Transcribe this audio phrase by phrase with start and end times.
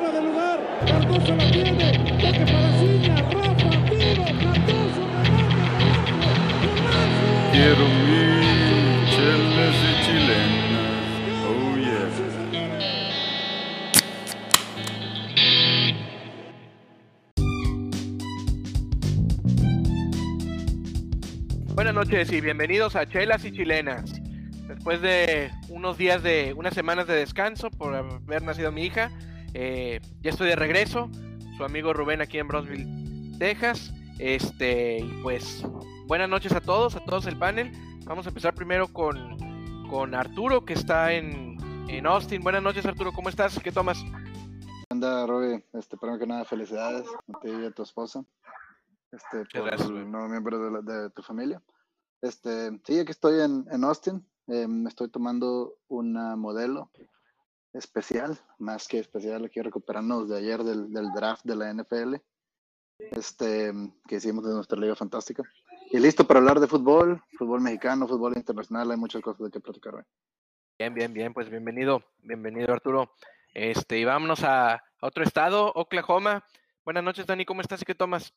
[0.00, 0.60] fuera de lugar.
[0.86, 1.92] Cardoso la tiene.
[1.92, 3.16] Toque para Ciña.
[3.16, 4.24] Rafa, tiro.
[4.24, 5.74] Cardoso, remate.
[7.52, 8.20] Quiero mi
[9.10, 11.00] chelas y chilenas.
[11.46, 12.08] Oh yeah.
[21.74, 24.20] Buenas noches y bienvenidos a Chelas y Chilenas.
[24.68, 29.10] Después de unos días de, unas semanas de descanso por haber nacido mi hija,
[29.54, 31.08] eh, ya estoy de regreso.
[31.56, 33.92] Su amigo Rubén aquí en Brownsville, Texas.
[34.18, 35.64] Este, y pues,
[36.06, 37.72] buenas noches a todos, a todos el panel.
[38.04, 39.36] Vamos a empezar primero con,
[39.88, 41.56] con Arturo, que está en,
[41.88, 42.42] en Austin.
[42.42, 43.58] Buenas noches, Arturo, ¿cómo estás?
[43.60, 44.02] ¿Qué tomas?
[44.90, 48.24] Anda, Roby, este, primero que nada, felicidades a ti y a tu esposa,
[49.12, 51.62] este, por gracias, el nuevo miembro de, la- de tu familia.
[52.20, 56.90] Este, sí, aquí estoy en, en Austin, eh, me estoy tomando una modelo
[57.72, 62.16] especial, más que especial, aquí recuperándonos de ayer del, del draft de la NFL,
[62.98, 63.72] este,
[64.06, 65.42] que hicimos de nuestra liga fantástica.
[65.90, 69.60] Y listo para hablar de fútbol, fútbol mexicano, fútbol internacional, hay muchas cosas de que
[69.60, 70.04] platicar hoy.
[70.78, 73.12] Bien, bien, bien, pues bienvenido, bienvenido Arturo.
[73.52, 76.44] Este, y vámonos a, otro estado, Oklahoma.
[76.84, 78.34] Buenas noches, Dani, ¿cómo estás qué tomas?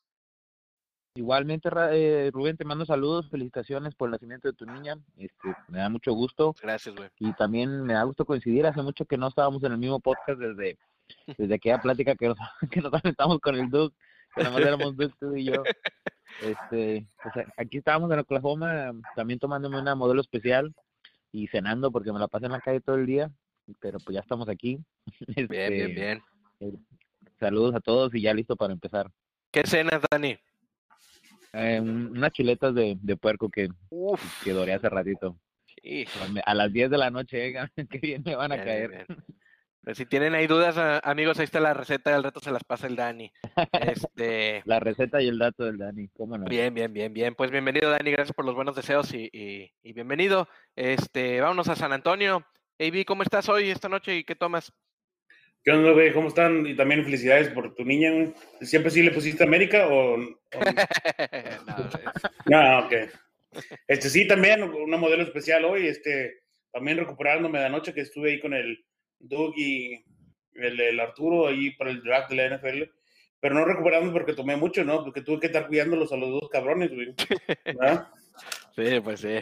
[1.16, 4.96] Igualmente, eh, Rubén, te mando saludos, felicitaciones por el nacimiento de tu niña.
[5.16, 7.08] Este, me da mucho gusto Gracias, güey.
[7.20, 8.66] y también me da gusto coincidir.
[8.66, 10.76] Hace mucho que no estábamos en el mismo podcast desde,
[11.38, 12.38] desde aquella plática que nos,
[12.70, 13.94] que nos aventamos con el Duke,
[14.34, 15.62] que nada más éramos Duke, tú y yo.
[16.42, 20.74] Este, pues, aquí estábamos en Oklahoma, también tomándome una modelo especial
[21.30, 23.30] y cenando porque me la pasé en la calle todo el día,
[23.78, 24.80] pero pues ya estamos aquí.
[25.36, 26.22] Bien, bien, Este, bien.
[27.38, 29.12] Saludos a todos y ya listo para empezar.
[29.52, 30.36] ¿Qué cenas, Dani?
[31.54, 35.38] Eh, un- unas chuletas de, de puerco que, Uf, que doré hace ratito.
[35.82, 36.04] sí.
[36.44, 37.54] A las 10 de la noche, eh,
[37.90, 38.90] qué bien me van a Bien, caer.
[38.90, 39.06] bien.
[39.82, 42.64] Pero si tienen ahí dudas, a- amigos, ahí está la receta, al rato se las
[42.64, 43.30] pasa el Dani.
[43.72, 46.46] Este, La receta y el dato del Dani, cómo no.
[46.46, 47.34] bien, bien, bien, bien.
[47.34, 50.48] Pues bienvenido, Dani, gracias por los buenos deseos y, y- y bienvenido.
[50.74, 52.44] Este, vámonos a San Antonio.
[52.78, 54.72] AB, ¿cómo estás hoy, esta noche y qué tomas?
[55.64, 56.12] ¿Qué onda, güey?
[56.12, 56.66] ¿Cómo están?
[56.66, 58.32] Y también felicidades por tu niña.
[58.60, 60.14] ¿Siempre sí le pusiste América o...?
[60.16, 60.18] o-
[61.66, 61.76] No,
[62.46, 62.92] No, ok.
[63.88, 65.86] Este, sí, también una modelo especial hoy.
[65.86, 68.84] Este, también recuperándome de anoche que estuve ahí con el
[69.18, 70.04] Doug y
[70.54, 72.82] el, el Arturo ahí para el draft de la NFL.
[73.40, 75.02] Pero no recuperándome porque tomé mucho, ¿no?
[75.02, 77.14] Porque tuve que estar cuidándolos a los dos cabrones, güey.
[77.64, 78.08] ¿Verdad?
[78.76, 79.40] Sí, pues sí.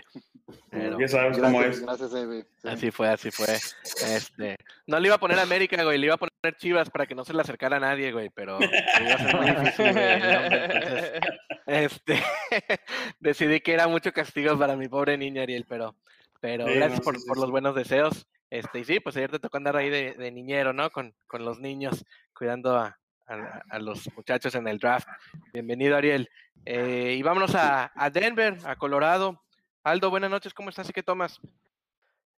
[0.70, 1.82] Pero Ya sabes cómo Gracias, es.
[1.82, 2.43] gracias, Evi.
[2.43, 2.69] Sí.
[2.69, 3.54] así fue, así fue.
[3.54, 4.56] Este,
[4.87, 7.25] no le iba a poner América, güey, le iba a poner Chivas para que no
[7.25, 8.59] se le acercara a nadie, güey, pero
[9.00, 11.21] iba a ser muy difícil, güey, entonces,
[11.66, 12.22] este,
[13.21, 15.97] decidí que era mucho castigo para mi pobre niño Ariel, pero,
[16.41, 18.26] pero Sí, gracias no, por, sí, sí, por los buenos deseos.
[18.50, 20.91] Este, y sí, pues ayer te tocó andar ahí de, de niñero, ¿no?
[20.91, 22.04] Con, con los niños,
[22.34, 22.98] cuidando a,
[23.32, 25.09] a- a los muchachos en el draft.
[25.53, 26.28] Bienvenido, Ariel.
[26.65, 29.43] Eh, y vámonos a, a Denver, a Colorado.
[29.84, 31.41] Aldo, buenas noches, ¿cómo estás y qué tomas?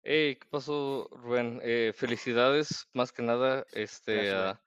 [0.03, 1.61] Hey, ¿qué pasó, Rubén?
[1.63, 3.67] Eh, felicidades, más que nada.
[3.73, 4.61] Este, ah,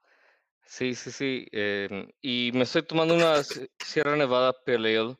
[0.65, 1.47] sí, sí, sí.
[1.51, 5.15] em, y me estoy tomando una Si- Sierra Nevada Pale Ale,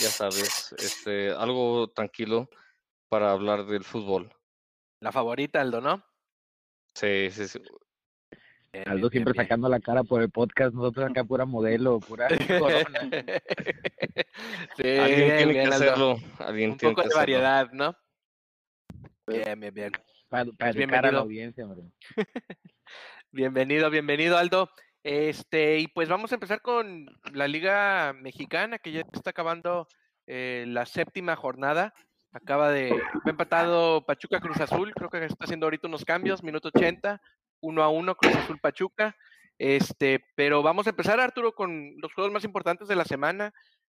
[0.00, 2.48] ya sabes, este, algo tranquilo
[3.08, 4.30] para hablar del fútbol.
[5.00, 6.04] La favorita, Aldo, ¿no?
[6.94, 7.60] Sí, sí, sí.
[8.84, 11.98] Bien, Aldo bien, siempre bien, sacando la cara por el podcast, nosotros acá pura modelo,
[12.00, 12.28] pura
[12.58, 13.00] corona.
[14.76, 15.74] sí, Alguien bien, tiene bien, que Aldo.
[15.74, 16.16] hacerlo.
[16.38, 17.18] Alguien Un tiene poco que de hacerlo.
[17.18, 17.96] variedad, ¿no?
[19.26, 19.92] Bien, bien, bien.
[20.28, 21.12] Para, para Pues educar a bienvenido.
[21.12, 21.82] la audiencia, hombre.
[23.32, 24.70] Bienvenido, bienvenido, Aldo.
[25.02, 29.88] Este, y pues vamos a empezar con la Liga Mexicana, que ya está acabando
[30.26, 31.92] eh, la séptima jornada.
[32.32, 32.94] Acaba de,
[33.24, 37.20] empatado Pachuca Cruz Azul, creo que está haciendo ahorita unos cambios, minuto 80,
[37.60, 39.16] 1 a 1, Cruz Azul Pachuca.
[39.58, 43.52] Este, pero vamos a empezar, Arturo, con los juegos más importantes de la semana.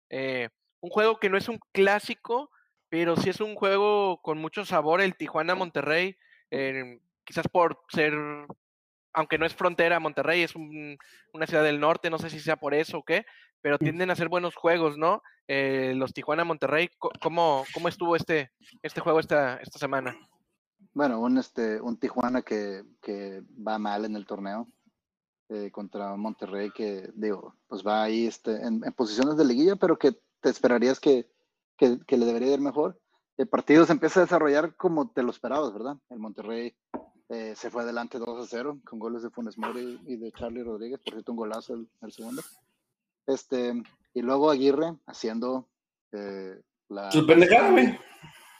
[0.09, 0.49] Eh,
[0.79, 2.49] un juego que no es un clásico,
[2.89, 6.15] pero sí es un juego con mucho sabor, el Tijuana Monterrey,
[6.51, 8.13] eh, quizás por ser
[9.11, 10.95] aunque no es frontera, Monterrey es un-
[11.33, 13.25] una ciudad del norte, no sé si sea por eso o qué,
[13.59, 15.23] pero tienden a ser buenos juegos, ¿no?
[15.47, 16.89] Eh, los Tijuana Monterrey,
[17.19, 18.51] ¿cómo, cómo estuvo este,
[18.83, 20.15] este juego esta, esta semana?
[20.93, 24.67] Bueno, un, este, un Tijuana que, que va mal en el torneo
[25.49, 30.13] eh, contra Monterrey que, digo, pues va ahí este, en, posiciones de liguilla, pero que
[30.41, 31.29] te esperarías que,
[31.77, 32.99] que, que le debería ir mejor.
[33.37, 35.97] El partido se empieza a desarrollar como te lo esperabas, ¿verdad?
[36.09, 36.75] El Monterrey
[37.29, 40.63] eh, se fue adelante 2 a 0 con goles de Funes Mori y de Charlie
[40.63, 42.41] Rodríguez, por cierto, un golazo el, segundo.
[43.27, 43.83] Este,
[44.15, 45.67] y luego Aguirre haciendo
[46.11, 46.59] eh,
[46.89, 47.09] la.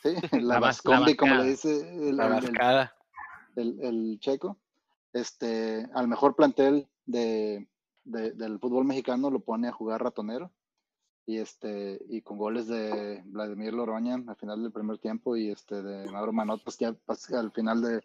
[0.04, 0.74] Sí, la, La
[1.18, 2.25] como le dice el, La
[3.56, 4.57] el- checo.
[5.13, 7.68] este, al mejor plantel de,
[8.04, 10.51] de- del fútbol mexicano lo pone a jugar ratonero
[11.25, 15.81] y este y con goles de Vladimir Loroña al final del primer tiempo y este
[15.84, 18.04] de Mauro Manotas ya pas- al final de-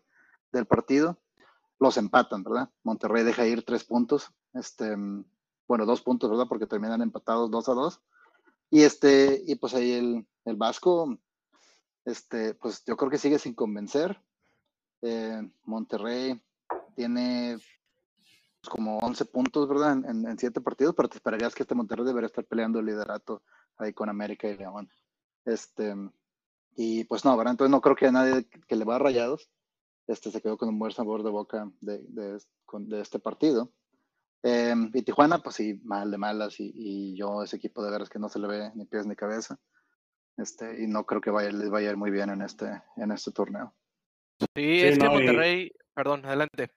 [0.52, 1.18] del partido
[1.80, 2.70] los empatan, ¿verdad?
[2.84, 4.94] Monterrey deja ir tres puntos, este,
[5.68, 6.46] bueno, dos puntos, ¿verdad?
[6.48, 8.00] Porque terminan empatados dos a dos.
[8.70, 11.18] Y este, y pues ahí el, el Vasco,
[12.04, 14.20] este, pues yo creo que sigue sin convencer.
[15.02, 16.40] Eh, Monterrey
[16.94, 17.58] tiene
[18.68, 19.92] como 11 puntos, ¿verdad?
[19.92, 22.86] En, en, en siete partidos, pero te esperarías que este Monterrey debería estar peleando el
[22.86, 23.42] liderato
[23.76, 24.88] ahí con América y León.
[25.44, 25.94] Este,
[26.76, 27.52] y pues no, ¿verdad?
[27.52, 29.50] Entonces no creo que a nadie que le va a rayados
[30.06, 33.72] este, se quedó con un buen sabor de boca de este partido.
[34.42, 38.10] Eh, y Tijuana, pues sí, mal de malas, y, y yo ese equipo de veras
[38.10, 39.58] que no se le ve ni pies ni cabeza.
[40.36, 42.66] Este, y no creo que vaya, les vaya a ir muy bien en este,
[42.96, 43.72] en este torneo.
[44.40, 46.70] Sí, Sí, es que no, y- Monterrey, perdón, adelante.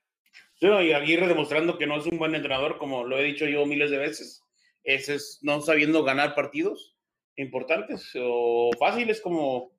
[0.54, 3.46] Sí, no, y Aguirre demostrando que no es un buen entrenador, como lo he dicho
[3.46, 4.42] yo miles de veces.
[4.84, 6.96] Ese es no sabiendo ganar partidos
[7.36, 9.72] importantes o fáciles como,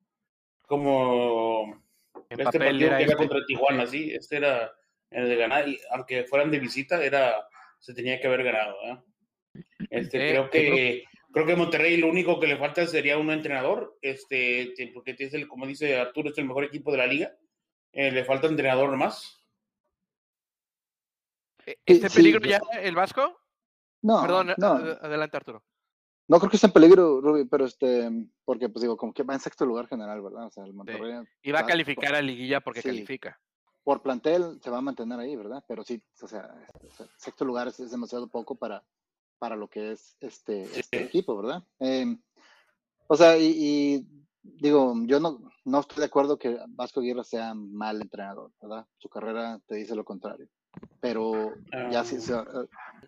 [0.67, 1.73] como
[2.29, 3.15] En este papel partido era que era este.
[3.27, 4.71] contra Tijuana, sí, este era
[5.11, 7.35] el de ganar, y aunque fueran de visita, era,
[7.79, 8.75] se tenía que haber ganado.
[8.83, 8.97] ¿eh?
[9.89, 13.97] Este, Eh, creo que creo que Monterrey lo único que le falta sería un entrenador,
[14.01, 17.31] este, que- porque es el, como dice Arturo, es el mejor equipo de la liga.
[17.91, 19.43] Eh, le falta entrenador nomás.
[21.65, 23.39] Eh, Sí, ¿Este sí, peligro ya el Vasco?
[24.01, 25.63] No, Perdón, no, ad- adelante Arturo.
[26.27, 28.09] no creo que esté en peligro, Ruby, pero este,
[28.45, 30.45] porque pues digo, como que va en sexto lugar general, ¿verdad?
[30.45, 32.87] O sea, el Monterrey Y va a calificar a liguilla porque Sí.
[32.89, 33.39] califica.
[33.83, 35.63] por plantel se va a mantener ahí, ¿verdad?
[35.67, 36.53] Pero sí, o sea,
[36.83, 38.83] o sea, sexto lugar es, es demasiado poco para,
[39.39, 41.63] para lo que es este, este equipo, ¿verdad?
[41.79, 42.05] Eh,
[43.07, 44.05] o sea, y, y
[44.43, 48.85] digo, yo no, no estoy de acuerdo que Vasco Aguirre sea mal entrenador, ¿verdad?
[48.97, 50.47] Su carrera te dice lo contrario.
[51.01, 51.55] Pero
[51.91, 52.17] ya sí,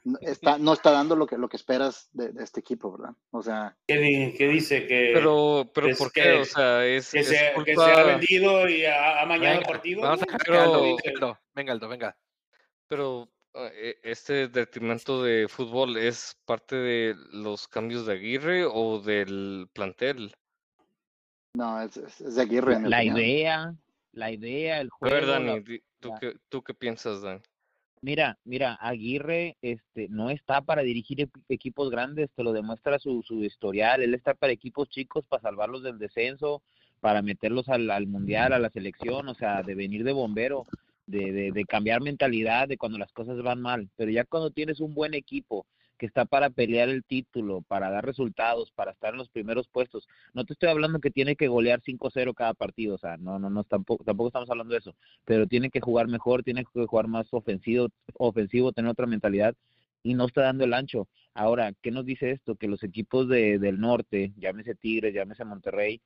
[0.04, 3.14] no está, no está dando lo que, lo que esperas de, de este equipo, ¿verdad?
[3.30, 4.88] O sea, ¿Qué, di- qué dice?
[4.88, 6.32] Que, Pero, pero es ¿por que- qué?
[6.40, 10.02] O sea, es, que, es se, que ha vendido y ha, ha mañado Venga, partidos.
[10.04, 10.52] Vamos a que
[11.56, 12.18] venga Aldo, venga.
[12.88, 13.30] Pero
[14.04, 20.34] este detrimento de fútbol es parte de los cambios de Aguirre o del plantel.
[21.54, 21.94] no, es,
[22.36, 22.76] de Aguirre.
[22.76, 23.18] en La opinión.
[23.18, 23.76] idea,
[24.14, 25.16] la idea, el A juego.
[25.16, 25.64] ver, la- Dani,
[26.00, 27.42] ¿tú, la- qué, ¿tú qué piensas, Dani?
[28.04, 33.22] Mira, mira, Aguirre este, no está para dirigir equi- equipos grandes, te lo demuestra su,
[33.22, 34.02] su historial.
[34.02, 36.64] Él está para equipos chicos, para salvarlos del descenso,
[37.00, 40.66] para meterlos al, al mundial, a la selección, o sea, de venir de bombero,
[41.12, 43.90] de, de, cambiar mentalidad de cuando las cosas van mal.
[43.96, 45.66] Pero ya cuando tienes un buen equipo
[45.98, 50.08] que está para pelear el título, para dar resultados, para estar en los primeros puestos,
[50.34, 53.52] no te estoy hablando que tiene que golear 5-0 cada partido, o sea, no, no,
[53.52, 57.08] no, tampoco, tampoco estamos hablando de eso pero tiene que jugar mejor, tiene que jugar
[57.08, 59.56] más ofensivo, ofensivo, tener otra mentalidad
[60.04, 61.08] y no está dando el ancho.
[61.34, 62.56] Ahora, ¿qué nos dice esto?
[62.56, 66.02] Que los equipos de, del norte, llámese Tigres, llámese Monterrey,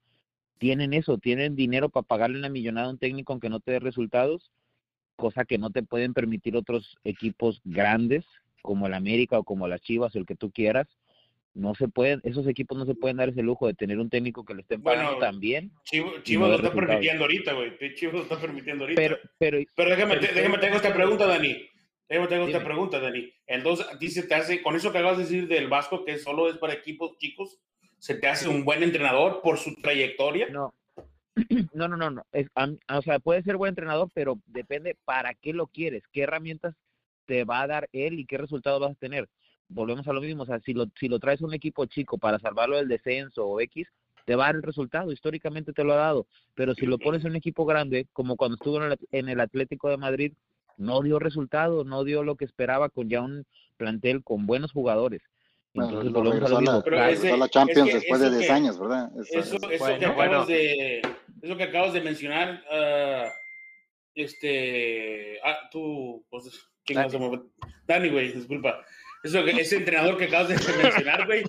[0.58, 3.80] tienen eso, tienen dinero para pagarle una millonada a un técnico aunque no te dé
[3.80, 4.52] resultados,
[5.16, 8.26] cosa que no te pueden permitir otros equipos grandes
[8.62, 10.88] como el América o como las Chivas o el que tú quieras.
[11.54, 14.44] No se pueden, esos equipos no se pueden dar ese lujo de tener un técnico
[14.44, 17.96] que le estén pagando Bueno, tan bien, Chivo, no lo está permitiendo ahorita, güey.
[17.96, 19.02] Chivo lo está permitiendo ahorita.
[19.02, 21.56] pero, pero, Pero déjame, pero déjame tengo esta pregunta, Dani.
[22.10, 23.32] Déjame tengo esta pregunta, Dani.
[23.48, 26.18] Entonces, a ti se te hace, con eso que acabas de decir del Vasco, que
[26.18, 27.58] solo es para equipos chicos,
[28.00, 30.48] ¿se te hace un buen entrenador por su trayectoria?
[30.50, 30.74] No,
[31.74, 32.26] no, no, no, no.
[32.32, 36.22] Es, am- o sea, puede ser buen entrenador, pero depende para qué lo quieres, qué
[36.24, 36.76] herramientas
[37.26, 39.28] te va a dar él y qué resultados vas a tener.
[39.68, 42.18] Volvemos a lo mismo, o sea, si lo, si lo traes a un equipo chico
[42.18, 43.88] para salvarlo del descenso o X,
[44.26, 47.24] te va a dar el resultado, históricamente te lo ha dado, pero si lo pones
[47.24, 50.34] en un equipo grande, como cuando estuvo en el, en el Atlético de Madrid,
[50.78, 53.46] no dio resultado, no dio lo que esperaba con ya un
[53.78, 55.22] plantel con buenos jugadores.
[55.76, 56.82] Bueno, Entonces lo regresó a la.
[56.84, 59.12] Pero ese- a la Champions es que después de eso 10 que- años, ¿verdad?
[59.20, 60.22] Eso- Eso, eso- Bueno, que bueno.
[60.32, 61.02] acabas de,
[61.42, 63.30] eso que acabas de mencionar, ah,
[64.16, 66.46] este, ah, tú, pues,
[67.20, 67.42] me-
[67.88, 68.84] Dani, güey, disculpa.
[69.24, 70.56] Eso que, ese entrenador que acabas de
[71.08, 71.44] mencionar, güey,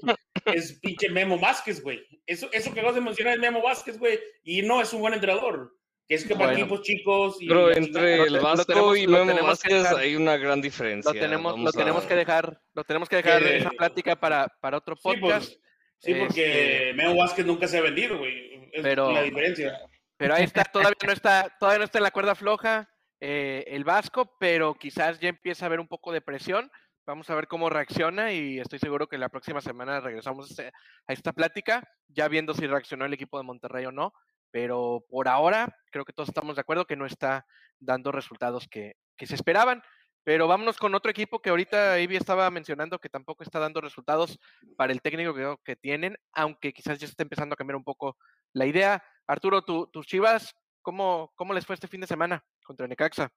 [0.47, 2.03] es pinche Memo Vázquez, güey.
[2.27, 5.15] Eso, eso que acabas de mencionar es Memo Vázquez, güey, y no es un buen
[5.15, 5.73] entrenador.
[6.09, 6.61] Que es que para Bueno.
[6.61, 10.61] equipos chicos y Pero entre el Vasco tenemos- y Memo Vázquez dejar- hay una gran
[10.63, 11.13] diferencia.
[11.13, 11.73] Lo tenemos, lo
[12.07, 15.47] que dejar, lo tenemos que dejar esa plática para, para otro Sí, podcast.
[15.49, 15.61] pues,
[15.99, 18.69] sí, porque Memo Vázquez nunca se ha vendido, güey.
[18.73, 19.81] Es Pero- la diferencia.
[20.17, 22.89] Pero ahí está, todavía no está, todavía no está en la cuerda floja
[23.21, 26.71] eh, el Vasco, pero quizás ya empieza a haber un poco de presión.
[27.07, 31.33] Vamos a ver cómo reacciona y estoy seguro que la próxima semana regresamos a esta
[31.33, 34.13] plática, ya viendo si reaccionó el equipo de Monterrey o no.
[34.57, 37.45] Pero por ahora creo que todos estamos de acuerdo que no está
[37.79, 39.83] dando resultados que, que se esperaban.
[40.25, 44.39] Pero vámonos con otro equipo que ahorita Ivy estaba mencionando que tampoco está dando resultados
[44.79, 48.17] para el técnico que, que tienen, aunque quizás ya está empezando a cambiar un poco
[48.55, 49.05] la idea.
[49.27, 53.31] Arturo, tu- tus Chivas, ¿cómo, ¿cómo les fue este fin de semana contra Necaxa?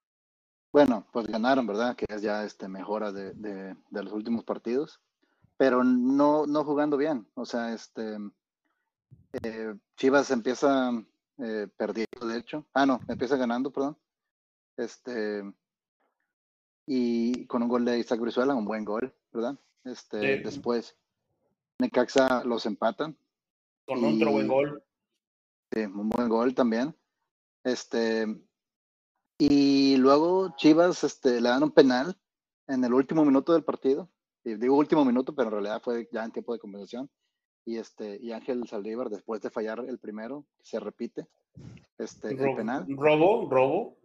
[0.72, 1.96] Bueno, pues ganaron, ¿verdad?
[1.96, 5.02] Que es ya este mejora de, de- de los últimos partidos,
[5.58, 7.28] pero no, no jugando bien.
[7.34, 8.16] O sea, este
[9.44, 10.90] eh, Chivas empieza
[11.42, 12.66] eh, perdiendo, de hecho.
[12.74, 13.96] Ah, no, empieza ganando, perdón.
[14.76, 15.42] Este
[16.86, 19.56] y con un gol de Isaac Brizuela, un buen gol, ¿verdad?
[19.84, 20.42] Este, Sí.
[20.42, 20.96] después
[21.78, 23.16] Necaxa los empatan,
[23.86, 24.82] Con otro buen gol.
[25.72, 26.94] Sí, un buen gol también.
[27.64, 28.26] Este,
[29.38, 32.16] y luego Chivas este, le dan un penal
[32.66, 34.08] en el último minuto del partido.
[34.44, 37.08] Y digo último minuto, pero en realidad fue ya en tiempo de compensación.
[37.64, 41.26] Y este, y Ángel Saldívar, después de fallar el primero, se repite
[41.98, 42.86] este, el penal.
[42.88, 43.96] Robo, robo.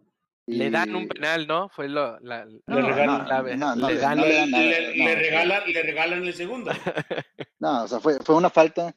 [0.48, 1.68] Le dan un penal, ¿no?
[1.70, 3.56] Fue lo, la, Le regalan- no, clave.
[3.56, 5.20] no, no, Le le- dan- no le, le dan nada, le- no, le sí.
[5.20, 6.70] regalan, le regalan el segundo.
[7.58, 8.94] No, o sea, fue, fue una falta,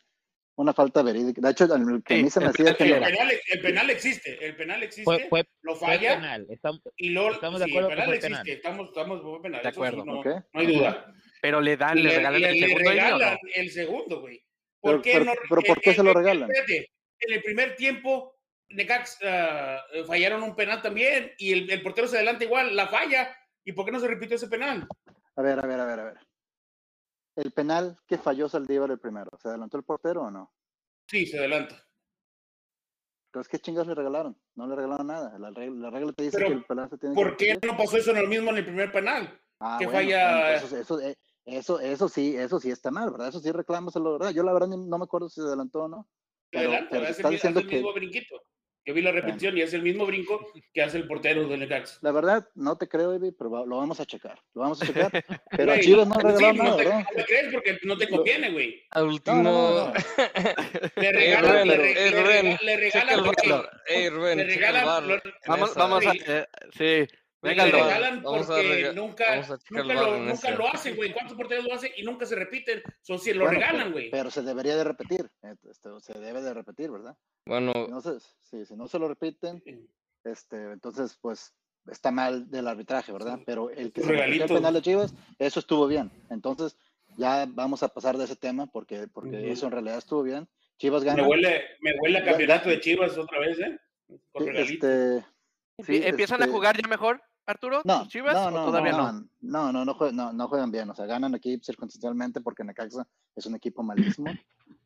[0.58, 1.40] una falta verídica.
[1.42, 3.90] De hecho, el que a mí se me hacía penal que El penal, el penal
[3.90, 6.46] existe, el penal existe, Fue, fue, lo fue falla penal.
[6.50, 8.50] Estamos, y luego estamos de sí, acuerdo el que penal fue existe, penal.
[8.58, 10.06] estamos, estamos fue penal, De eso sí, acuerdo.
[10.06, 10.22] no,
[10.54, 11.14] hay duda.
[11.42, 12.92] Pero le dan, le, regalan el le segundo.
[12.92, 13.08] Ivy, ¿o no?
[13.18, 14.44] regalan el segundo, güey.
[14.82, 15.34] ¿Por Pero- qué pero- no?
[15.50, 16.50] pero ¿por qué eh, se lo eh, regalan?
[16.52, 18.36] espérate, en el primer tiempo,
[18.70, 23.36] Necax ah, fallaron un penal también y el, el portero se adelanta igual, la falla.
[23.66, 24.88] ¿Y por qué no se repitió ese penal?
[25.36, 26.18] A ver, a ver, a ver, a ver.
[27.36, 30.54] El penal que falló Saldívar el primero, ¿se adelantó el portero o no?
[31.08, 31.76] Sí, se adelanta.
[33.28, 34.36] Entonces, ¿qué chingas le regalaron?
[34.56, 35.38] No le regalaron nada.
[35.38, 37.60] La regla, la regla te dice Pero, que el penal se tiene que ¿Por qué
[37.66, 39.40] no pasó eso en el mismo en el primer penal?
[39.60, 41.16] Ah, que bueno, falla- pues eso, eso, eh,
[41.58, 43.30] eso, eso sí, eso sí está mal, ¿verdad?
[43.30, 44.32] Eso sí reclámaselo, ¿verdad?
[44.32, 46.08] Yo la verdad no me acuerdo si se adelantó o no.
[46.52, 48.42] Pero, adelanta, pero hace, está el, mi- hace diciendo el que, mismo brinquito.
[48.86, 50.40] Yo vi la repetición y hace el mismo brinco
[50.74, 52.00] que hace el portero del Necax.
[52.02, 54.40] la verdad, no te creo, Ivy, pero lo vamos a checar.
[54.56, 55.12] Lo vamos a checar.
[55.52, 57.00] Pero a Chivas no le sí, regalaron no nada, te, ¿verdad?
[57.04, 58.82] no te crees porque no te conviene, güey.
[58.90, 59.44] Al último.
[59.44, 59.94] no, no, no.
[60.96, 62.78] Le regalan, le, regalan Rubén, le
[64.48, 66.12] regalan, Vamos, vamos a.
[66.12, 66.20] Sí.
[66.26, 69.36] eh, sí, venga, le regalan Vamos a porque nunca, a
[69.70, 71.14] nunca, bar lo, nunca lo hacen, güey.
[71.14, 72.82] ¿Cuántos porteros lo hacen y nunca se repiten?
[73.02, 74.10] Son si lo Bueno, regalan, güey.
[74.12, 75.30] Pero se debería de repetir.
[75.70, 77.16] esto se debe de repetir, ¿verdad?
[77.46, 79.64] Bueno, Si no se, sí, si no se lo repiten,
[80.24, 81.54] este, entonces, pues,
[81.90, 83.38] está mal del arbitraje, ¿verdad?
[83.38, 83.44] Sí.
[83.46, 86.12] Pero el que se el penal de Chivas, eso estuvo bien.
[86.30, 86.78] Entonces,
[87.18, 89.48] ya vamos a pasar de ese tema porque, porque Ujú.
[89.48, 90.48] eso en realidad estuvo bien.
[90.78, 91.28] Chivas Me gana.
[91.28, 93.80] huele, me huele a campeonato de Chivas otra vez, ¿eh?
[94.32, 94.88] Con Sí, regalito.
[94.88, 95.26] este,
[95.84, 97.82] sí, Empie- ¿Empiezan este, a jugar ya mejor, Arturo?
[97.84, 98.34] No, tus Chivas?
[98.34, 99.12] no, ¿O no, todavía no?
[99.12, 100.90] no, no, no, no, juegan, no, no juegan bien.
[100.90, 104.32] O sea, ganan aquí circunstancialmente porque Necaxa es un equipo malísimo.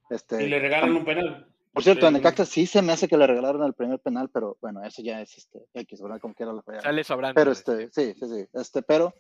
[0.10, 1.48] Este, Y le regalan un penal.
[1.74, 4.30] Por cierto, a Eh, Necaxa sí se me hace que le regalaron el primer penal,
[4.30, 6.20] pero bueno, eso ya es este, X, ¿verdad?
[6.20, 6.84] Como quiera la fallaron.
[6.84, 7.36] Sale sobrando.
[7.36, 7.86] Pero este.
[7.86, 8.48] este, sí, sí, sí.
[8.54, 9.14] Este, pero,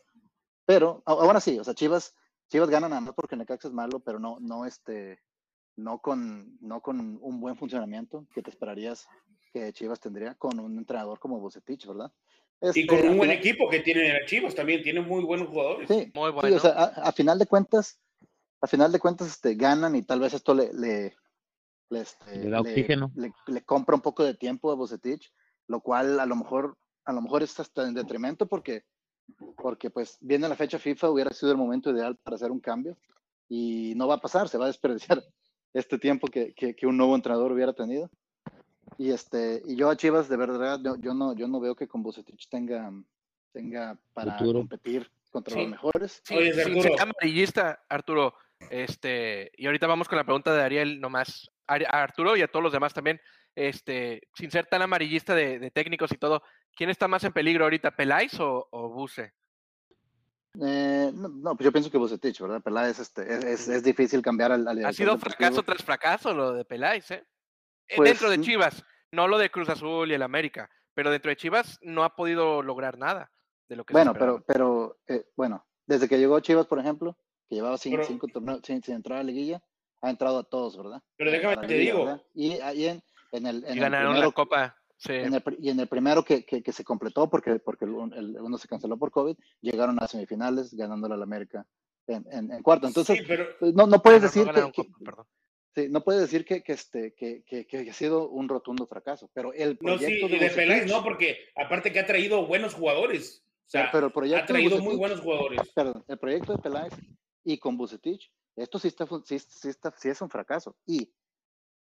[0.65, 2.15] pero, ahora sí, o sea, Chivas,
[2.49, 5.19] Chivas ganan nada más porque Necaxa es malo, pero no, no, este,
[5.75, 9.07] no con, no con un buen funcionamiento que te esperarías
[9.51, 12.11] que Chivas tendría con un entrenador como Bucetich, ¿verdad?
[12.75, 15.87] Y con un buen final- equipo que tiene Chivas también, tiene muy buenos jugadores.
[15.89, 16.55] Sí, Muy sí, bueno.
[16.55, 17.99] o sea, a, a final de cuentas,
[18.61, 21.15] a final de cuentas, este, ganan y tal vez esto le, le,
[21.89, 23.11] le, este, Le da oxígeno.
[23.15, 25.31] le- le compra un poco de tiempo a Bucetich,
[25.67, 28.83] lo cual a lo mejor, a lo mejor es hasta en detrimento porque,
[29.57, 32.97] porque pues viene la fecha FIFA, hubiera sido el momento ideal para hacer un cambio
[33.49, 35.21] y no va a pasar, se va a desperdiciar
[35.73, 38.09] este tiempo que, que, que un nuevo entrenador hubiera tenido.
[38.97, 41.87] Y este, y yo a Chivas, de verdad, yo, yo no, yo no veo que
[41.87, 42.91] con Bucetich tenga,
[43.51, 44.59] tenga para Futuro.
[44.59, 45.61] competir contra Sí.
[45.61, 46.21] los mejores.
[46.23, 46.81] Sí, Oye, sin Arturo.
[46.83, 48.33] ser amarillista, Arturo,
[48.69, 52.63] este, y ahorita vamos con la pregunta de Ariel nomás, a Arturo y a todos
[52.63, 53.19] los demás también,
[53.55, 56.43] este, sin ser tan amarillista de, de técnicos y todo,
[56.75, 59.33] ¿quién está más en peligro ahorita, Peláez o, o Buse?
[60.61, 62.61] Eh, no, no, pues yo pienso que Bucetich, ¿verdad?
[62.61, 66.53] Peláez, este, es, es, es difícil cambiar al, al Ha sido fracaso tras fracaso lo
[66.53, 67.25] de Peláez, ¿eh?
[67.93, 68.41] Eh, Pues, dentro de mm.
[68.41, 72.15] Chivas, no lo de Cruz Azul y el América, pero dentro de Chivas no ha
[72.15, 73.31] podido lograr nada
[73.69, 77.17] de lo que se Bueno, pero, pero eh, bueno, desde que llegó Chivas, por ejemplo,
[77.49, 79.61] que llevaba cinco, Pero- cinco torneos sin, sin entrar a la liguilla,
[80.01, 81.01] ha entrado a todos, ¿verdad?
[81.17, 82.05] Pero déjame te liguilla, digo.
[82.05, 82.21] ¿verdad?
[82.33, 84.77] Y ahí en, en el, en y el ganaron primero, la Copa.
[84.97, 85.11] Sí.
[85.13, 87.91] en el pri- y en el primero que, que, que se completó, porque, porque el,
[87.91, 91.65] un- el uno se canceló por COVID, llegaron a semifinales ganándole al América
[92.07, 92.87] en, en, en cuarto.
[92.87, 95.25] Entonces, sí, pero pues, no, no puedes no, no decir que- ganaron que, Copa, perdón.
[95.75, 99.31] Sí, no puede decir que, que, este, que, que, que ha sido un rotundo fracaso,
[99.33, 102.75] pero el no, proyecto sí, y de Peláez no, porque aparte que ha traído buenos
[102.75, 103.43] jugadores.
[103.65, 105.59] O sea, pero el proyecto ha de traído muy buenos jugadores.
[105.75, 106.93] Perdón, el proyecto de Peláez
[107.43, 110.75] y con Bucetich, esto sí, está, sí, sí está, sí es un fracaso.
[110.85, 111.11] Y,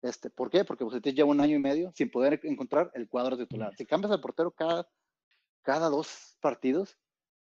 [0.01, 0.65] este, ¿por qué?
[0.65, 3.73] Porque Bucetich lleva un año y medio sin poder encontrar el cuadro titular.
[3.77, 4.89] Si cambias al portero cada,
[5.61, 6.97] cada dos partidos,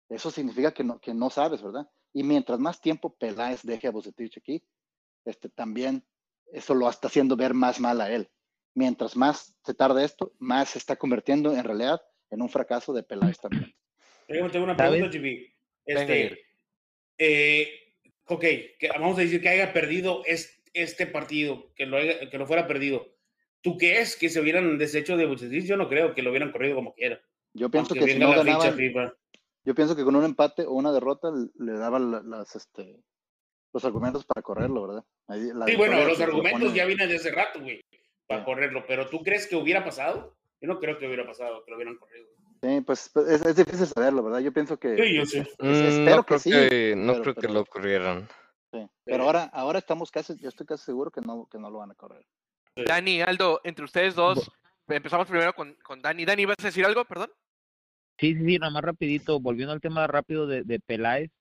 [0.09, 1.89] eso significa que no, que no sabes, ¿verdad?
[2.11, 4.61] Y mientras más tiempo Peláez deje a Bucetich aquí,
[5.23, 6.05] este, también
[6.53, 8.29] eso lo está haciendo ver más mal a él.
[8.75, 13.03] Mientras más se tarda esto, más se está convirtiendo en realidad en un fracaso de
[13.03, 13.75] Peláez también.
[14.27, 15.47] Tengo una pregunta, Jimmy.
[15.85, 16.45] Este,
[17.17, 17.69] eh,
[18.25, 18.41] ok,
[18.79, 22.47] que vamos a decir que haya perdido es- este partido, que lo, haya- que lo
[22.47, 23.05] fuera perdido.
[23.61, 25.65] ¿Tú crees que se hubieran deshecho de Bucetich?
[25.65, 27.21] Yo no creo que lo hubieran corrido como quiera.
[27.53, 28.75] Yo pienso Aunque que si no ficha
[29.65, 33.01] yo pienso que con un empate o una derrota le daban las, este,
[33.71, 35.05] los argumentos para correrlo, ¿verdad?
[35.27, 37.81] La Sí, bueno, los lo argumentos ya vienen de hace rato, güey,
[38.27, 38.45] para Sí.
[38.45, 38.85] correrlo.
[38.87, 40.35] Pero ¿tú crees que hubiera pasado?
[40.61, 42.27] Yo no creo que hubiera pasado, que lo hubieran corrido.
[42.61, 44.39] Sí, pues pues, es, es difícil saberlo, ¿verdad?
[44.39, 44.95] Yo pienso que...
[44.95, 45.39] Sí, yo sé.
[45.39, 48.27] es- Mm, espero no que creo sí, que, no pero- creo que pero- lo ocurrieran.
[48.71, 48.87] sí.
[49.03, 51.91] Pero ahora, ahora estamos casi, yo estoy casi seguro que no, que no lo van
[51.91, 52.25] a correr.
[52.75, 54.49] Dani, Aldo, entre ustedes dos,
[54.87, 56.23] empezamos primero con, con Dani.
[56.25, 57.03] Dani, ¿vas a decir algo?
[57.05, 57.31] Perdón.
[58.17, 61.31] Sí, sí, sí, nada más rapidito, volviendo al tema rápido de, de Peláez,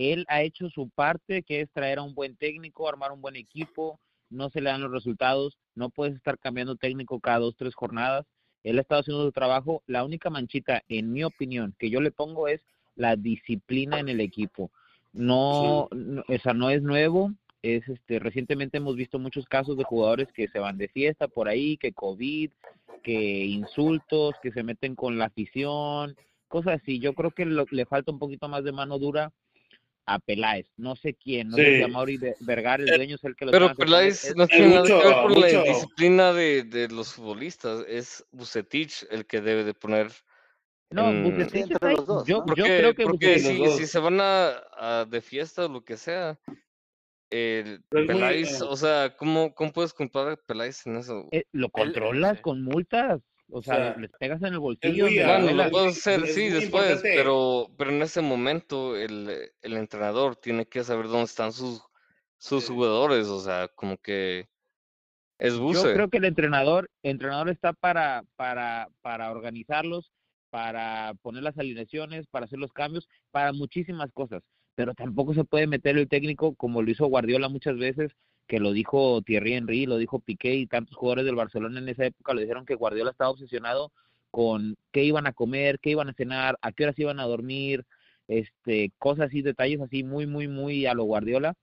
[0.00, 3.36] él ha hecho su parte, que es traer a un buen técnico, armar un buen
[3.36, 7.74] equipo, no se le dan los resultados, no puedes estar cambiando técnico cada dos, tres
[7.74, 8.26] jornadas,
[8.62, 12.10] él ha estado haciendo su trabajo, la única manchita, en mi opinión, que yo le
[12.10, 12.60] pongo es
[12.96, 14.70] la disciplina en el equipo.
[15.12, 19.84] No, no o sea, no es nuevo, es este, recientemente hemos visto muchos casos de
[19.84, 22.50] jugadores que se van de fiesta por ahí, que COVID,
[23.02, 26.14] que insultos, que se meten con la afición,
[26.48, 26.98] cosas así.
[27.00, 29.32] Yo creo que lo- le falta un poquito más de mano dura
[30.06, 30.66] a Peláez.
[30.76, 33.36] No sé quién, no sé si a Mauri Ve- Vergara, el Eh, dueño es el
[33.36, 33.98] que lo Pero tenga que poner.
[33.98, 37.84] Peláez Es- no es tiene nada que ver con la disciplina de, de los futbolistas.
[37.88, 40.10] Es Bucetich el que debe de poner.
[40.90, 41.96] No, en- Bucetich está ahí.
[41.96, 42.46] los dos, yo, ¿no?
[42.46, 43.76] Porque, yo creo que porque si, dos.
[43.76, 46.38] si se van a, a de fiesta o lo que sea,
[47.30, 50.96] el Pero es muy, Peláez, eh, o sea, ¿cómo, ¿cómo puedes culpar a Peláez en
[50.96, 51.28] eso?
[51.30, 53.20] eh, lo controlas con multas.
[53.52, 55.06] O sea, les pegas en el bolsillo.
[55.06, 57.12] muy, Bueno, lo puedes muy- hacer, es sí, después, importante.
[57.14, 61.82] pero, pero en ese momento el, el entrenador tiene que saber dónde están sus,
[62.38, 62.72] sus Sí.
[62.72, 64.48] jugadores, o sea, como que
[65.38, 65.92] es Yo Buse.
[65.94, 70.12] creo que el entrenador, el entrenador está para, para, para organizarlos,
[70.50, 74.42] para poner las alineaciones, para hacer los cambios, para muchísimas cosas.
[74.74, 78.12] Pero tampoco se puede meter el técnico como lo hizo Guardiola muchas veces,
[78.50, 82.06] que lo dijo Thierry Henry, lo dijo Piqué y tantos jugadores del Barcelona en esa
[82.06, 83.92] época lo dijeron que Guardiola estaba obsesionado
[84.32, 87.86] con qué iban a comer, qué iban a cenar, a qué horas iban a dormir,
[88.26, 91.54] este, cosas así, detalles así muy, muy, muy a lo Guardiola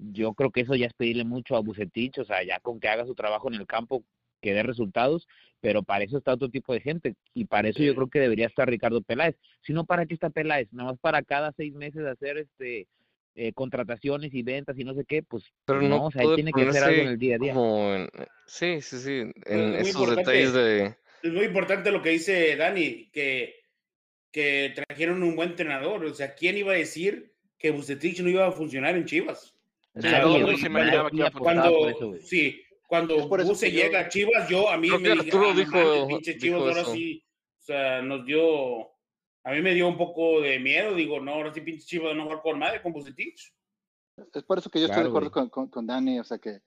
[0.00, 2.88] yo creo que eso ya es pedirle mucho a Bucetich, o sea, ya con que
[2.88, 4.02] haga su trabajo en el campo,
[4.40, 5.28] que dé resultados,
[5.60, 8.46] pero para eso está otro tipo de gente, y para eso yo creo que debería
[8.46, 9.36] estar Ricardo Peláez.
[9.62, 10.72] Si no, ¿para qué está Peláez?
[10.72, 12.86] Nada más para cada seis meses hacer este
[13.34, 16.34] eh, contrataciones y ventas y no sé qué, pues Pero no, no o sea, él
[16.34, 17.52] tiene que hacer algo en el día a día.
[17.54, 18.08] en-
[18.46, 20.30] sí, sí, sí, en es muy esos importante.
[20.32, 20.94] detalles de...
[21.22, 23.54] es muy importante lo que dice Dani, que,
[24.32, 26.04] que trajeron un buen entrenador.
[26.04, 29.54] O sea, ¿quién iba a decir que Bucetich no iba a funcionar en Chivas?
[31.38, 35.52] Cuando, sí, cuando Buse yo- llega a Chivas, yo a mí Creo me dije, "Ah,
[35.54, 36.92] dijo- pinche dijo Chivas, ahora eso.
[36.92, 37.24] sí,
[37.58, 38.90] o sea, nos dio,
[39.44, 42.24] a mí me dio un poco de miedo, digo, no, ahora sí pinche Chivas no
[42.24, 43.54] jugar con madre, con Bucetich.
[44.34, 46.38] Es por eso que yo estoy Claro, de acuerdo con, con, con Dani, o sea
[46.38, 46.60] que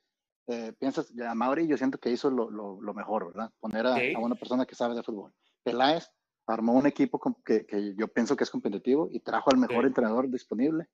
[0.48, 3.52] eh, piensas, a Mauri yo siento que hizo lo, lo, lo mejor, ¿verdad?
[3.60, 4.14] Poner a, Sí.
[4.14, 5.34] a una persona que sabe de fútbol.
[5.64, 6.10] Peláez
[6.48, 9.84] armó un equipo com- que, que yo pienso que es competitivo y trajo al mejor
[9.84, 9.88] Sí.
[9.88, 10.88] entrenador disponible,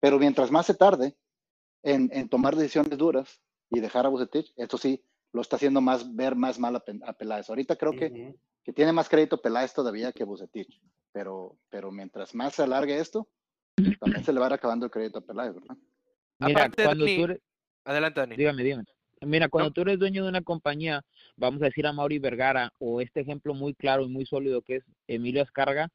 [0.00, 1.16] pero mientras más se tarde
[1.82, 3.40] en, en tomar decisiones duras
[3.70, 7.12] y dejar a Bucetich, esto sí, lo está haciendo más ver más mal a, a
[7.14, 7.48] Peláez.
[7.48, 8.38] Ahorita creo que, Ujú.
[8.62, 10.80] que tiene más crédito Peláez todavía que Bucetich,
[11.12, 13.28] pero, pero mientras más se alargue esto,
[14.00, 15.76] también se le va a ir acabando el crédito a Peláez, ¿verdad?
[16.38, 17.38] Mira, Aparte, cuando Dani- tú eres,
[17.84, 18.36] Adelante, Dani.
[18.36, 18.84] Dígame, dígame.
[19.22, 19.72] Mira, cuando No.
[19.74, 21.02] tú eres dueño de una compañía,
[21.36, 24.76] vamos a decir a Mauri Vergara, o este ejemplo muy claro y muy sólido que
[24.76, 25.88] es Emilio Escarga,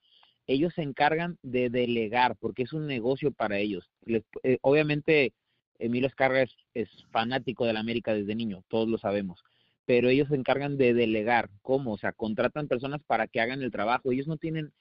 [0.47, 3.89] ellos se encargan de delegar, porque es un negocio para ellos.
[4.05, 5.33] Les- eh, obviamente,
[5.77, 9.43] Emilio Escarga es, es fanático de la América desde niño, todos lo sabemos,
[9.85, 11.49] pero ellos se encargan de delegar.
[11.61, 11.93] ¿Cómo?
[11.93, 14.11] O sea, contratan personas para que hagan el trabajo.
[14.11, 14.71] Ellos no tienen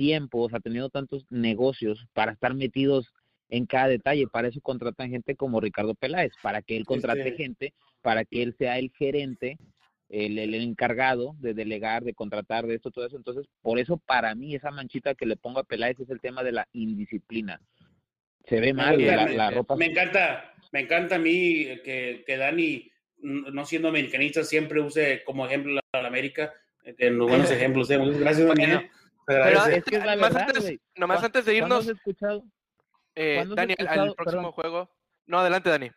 [0.00, 3.12] tiempo, o sea, teniendo tantos negocios para estar metidos
[3.50, 4.26] en cada detalle.
[4.28, 8.42] Para eso contratan gente como Ricardo Peláez, para que él contrate Este- gente, para que
[8.42, 9.58] él sea el gerente,
[10.08, 13.18] el, el encargado de delegar, de contratar, de esto, todo eso.
[13.18, 16.42] Entonces, por eso para mí esa manchita que le pongo a Peláez es el tema
[16.42, 17.60] de la indisciplina.
[18.46, 19.54] Se ve mal, la, bien.
[19.54, 19.76] ropa.
[19.76, 25.44] Me encanta, me encanta a mí que, que Dani, no siendo americanista, siempre use como
[25.46, 27.90] ejemplo la América, eh, en los buenos ejemplos.
[27.90, 27.98] eh.
[27.98, 28.88] Muchas Gracias, Dani.
[29.34, 31.96] Pero es que es la nomás verdad, antes, nomás ¿Cuán- antes de ¿Cuándo irnos, has
[31.96, 32.44] escuchado?
[33.14, 34.52] eh, cuándo has Dani, al- próximo perdón.
[34.52, 34.90] juego.
[35.26, 35.90] No, adelante, Dani.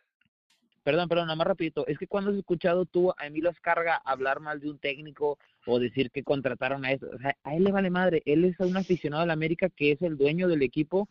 [0.82, 4.40] perdón, perdón, nada más rapidito, es que cuando has escuchado tú a Emilio Escarga hablar
[4.40, 7.72] mal de un técnico o decir que contrataron a eso, o sea, a él le
[7.72, 11.08] vale madre, él es un aficionado de la América que es el dueño del equipo,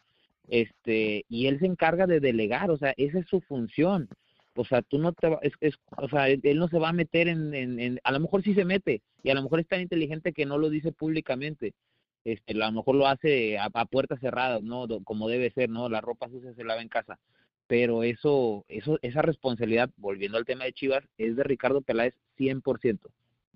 [0.47, 4.07] este, y él se encarga de delegar, o sea, esa es su función.
[4.55, 6.89] O sea, tú no te va, es, es, o sea, él él no se va
[6.89, 9.59] a meter en, en, en- a lo mejor sí se mete, y a lo mejor
[9.59, 11.73] es tan inteligente que no lo dice públicamente,
[12.25, 14.87] este, a lo mejor lo hace a, a puertas cerradas, ¿no?
[15.03, 15.89] Como debe ser, ¿no?
[15.89, 17.19] La ropa sucia se lava en casa.
[17.67, 22.99] Pero eso, eso, esa responsabilidad, volviendo al tema de Chivas, es de Ricardo Peláez 100%.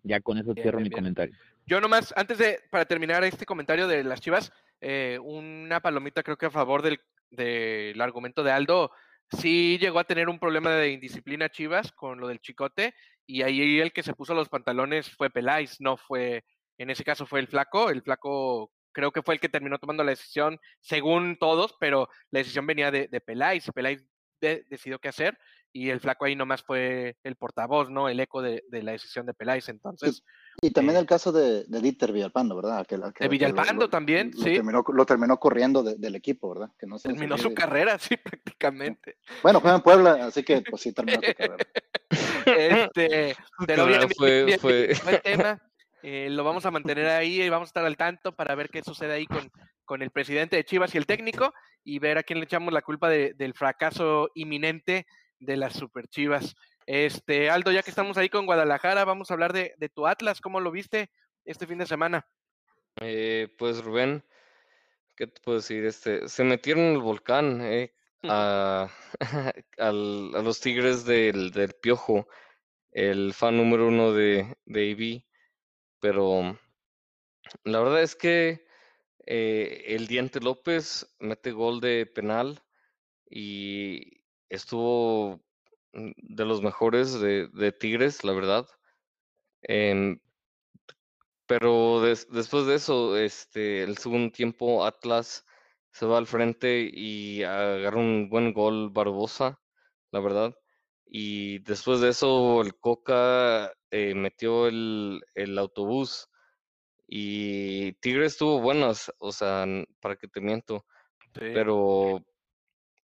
[0.04, 1.00] Ya con eso cierro bien, mi bien.
[1.00, 1.36] comentario.
[1.66, 6.38] Yo nomás, antes de, para terminar este comentario de las Chivas, eh, una palomita creo
[6.38, 7.00] que a favor del,
[7.30, 8.92] del argumento de Aldo,
[9.38, 12.94] sí llegó a tener un problema de indisciplina Chivas con lo del chicote,
[13.26, 16.46] y ahí el que se puso los pantalones fue Peláez, no fue,
[16.78, 20.04] en ese caso fue el flaco, el flaco creo que fue el que terminó tomando
[20.04, 24.04] la decisión, según todos, pero la decisión venía de, de Peláez, y Peláez
[24.42, 25.38] de- decidió qué hacer,
[25.72, 28.10] y el flaco ahí nomás fue el portavoz, ¿no?
[28.10, 30.24] El eco de, de la decisión de Peláez, entonces...
[30.62, 32.88] Y también Eh, el caso de, de Dieter Villalpando, ¿verdad?
[32.88, 34.56] Que, que- De lo- Villalpando lo- también, lo sí.
[34.56, 36.72] Terminó, lo terminó corriendo de- del equipo, ¿verdad?
[36.80, 39.18] Que no Terminó su carrera, sí, prácticamente.
[39.44, 41.58] Bueno, juega en Puebla, así que pues sí terminó su carrera.
[42.46, 43.36] Este,
[43.68, 45.62] pero Claro, bien, bien, fue- bien, fue- tema.
[46.10, 48.82] Eh, lo vamos a mantener ahí y vamos a estar al tanto para ver qué
[48.82, 49.52] sucede ahí con,
[49.84, 52.82] con el presidente de Chivas y el técnico y ver a quién le echamos la
[52.82, 55.06] culpa de- del fracaso inminente
[55.38, 56.56] de las Super Chivas.
[56.86, 60.40] Este, Aldo, ya que estamos ahí con Guadalajara, vamos a hablar de, de tu Atlas,
[60.40, 61.10] ¿cómo lo viste
[61.44, 62.26] este fin de semana?
[63.02, 64.24] Eh, pues Rubén,
[65.14, 65.84] ¿qué te puedo decir?
[65.86, 67.94] Este, se metieron en el volcán, eh,
[68.24, 68.88] a,
[69.78, 72.30] a los Tigres del, del Piojo,
[72.94, 75.27] el fan número uno de, de AB,
[76.00, 76.58] pero
[77.64, 78.66] la verdad es que
[79.26, 82.64] eh, el Diente López mete gol de penal
[83.30, 85.42] y estuvo
[85.94, 88.68] de los mejores de, Tigres, la verdad.
[89.64, 90.20] Em,
[91.46, 95.46] pero des- después de eso, este, el segundo tiempo, Atlas
[95.92, 99.60] se va al frente y agarra un buen gol Barbosa,
[100.12, 100.54] la verdad.
[101.06, 106.30] Y después de eso, el Coca eh, metió el, el autobús
[107.08, 109.66] y Tigres tuvo buenas, o sea,
[110.02, 110.86] para que te miento,
[111.32, 112.26] pero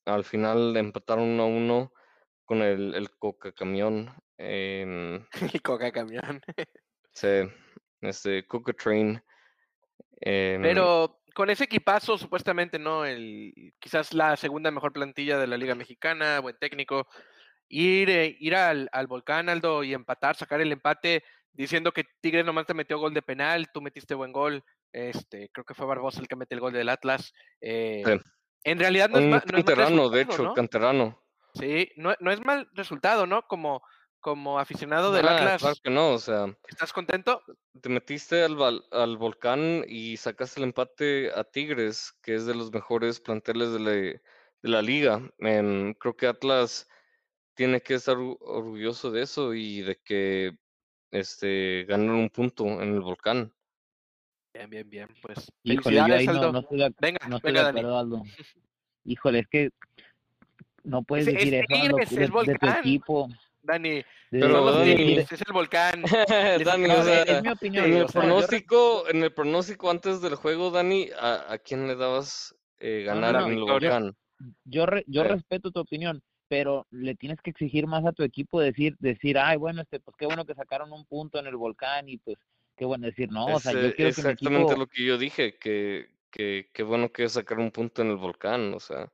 [0.06, 1.94] al final empataron uno a uno
[2.44, 4.14] con el, el Coca Camión.
[4.38, 5.26] em,
[5.58, 6.42] El Coca Camión.
[7.14, 7.50] se,
[8.02, 9.22] este, Coca Train.
[10.20, 13.06] em, Pero con ese equipazo, supuestamente, ¿no?
[13.06, 17.08] El, quizás la segunda mejor plantilla de la Liga Mexicana, buen técnico.
[17.70, 21.24] Ir, eh, ir al, al volcán, Aldo, y empatar, sacar el empate,
[21.54, 24.64] diciendo que Tigres nomás te metió gol de penal, tú metiste buen gol.
[24.92, 27.34] Este, creo que fue Barbosa el que mete el gol del Atlas.
[27.62, 28.20] eh, Sí.
[28.66, 30.54] En realidad no es, no mal canterano, de hecho, ¿no?
[30.54, 31.22] canterano.
[31.54, 33.46] Sí, no, no es mal resultado, ¿no?
[33.46, 33.84] Como,
[34.22, 37.42] como aficionado del Ah, Atlas, claro que no, o sea, ¿estás contento?
[37.82, 42.72] te metiste al, al volcán y sacaste el empate a Tigres, que es de los
[42.72, 44.22] mejores planteles de la, de
[44.62, 45.22] la liga.
[45.38, 46.88] Creo que Atlas
[47.54, 50.58] tiene que estar orgu- orgulloso de eso y de que
[51.12, 53.54] este ganaron un punto en el volcán.
[54.54, 55.08] Bien, bien, bien.
[55.22, 57.80] Pues Híjole, yo ahí no, no estoy de, Venga, no estoy venga, de Dani.
[57.80, 58.24] acuerdo, Aldo.
[59.06, 59.70] Híjole, es que
[60.84, 62.80] no puedes Es- es decir eso, de, es de tu volcán.
[62.80, 63.28] equipo.
[63.62, 66.04] Dani, Pero, Dani, es el volcán.
[66.78, 67.86] Dani, no, o sea, es mi opinión.
[67.86, 71.54] en el o sea, yo re- pronóstico, en el pronóstico antes del juego, Dani, ¿a,
[71.54, 74.16] a quién le dabas eh, ganar no, en el volcán?
[74.66, 75.30] yo re- yo Sí.
[75.30, 79.58] respeto tu opinión, pero le tienes que exigir más a tu equipo decir decir, ay,
[79.58, 82.38] bueno, este pues qué bueno que sacaron un punto en el volcán y pues
[82.76, 85.18] qué bueno decir, no, o sea, yo quiero que mi exactamente equipo lo que yo
[85.18, 89.12] dije, que, que, que bueno que sacar un punto en el volcán, o sea.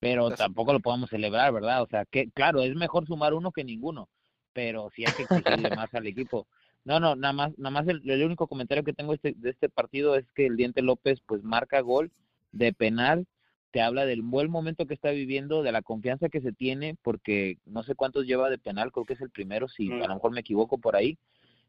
[0.00, 1.82] pero tampoco lo podamos celebrar, ¿verdad?
[1.82, 4.08] O sea, que claro, es mejor sumar uno que ninguno,
[4.52, 6.46] pero sí hay que exigirle más al equipo.
[6.84, 9.68] No, no, nada más, nada más el, el único comentario que tengo este, de este
[9.68, 12.12] partido es que el Diente López pues marca gol
[12.52, 13.26] de penal,
[13.70, 17.58] te habla del buen momento que está viviendo, de la confianza que se tiene, porque
[17.66, 20.02] no sé cuántos lleva de penal, creo que es el primero, si Mm.
[20.02, 21.18] a lo mejor me equivoco por ahí,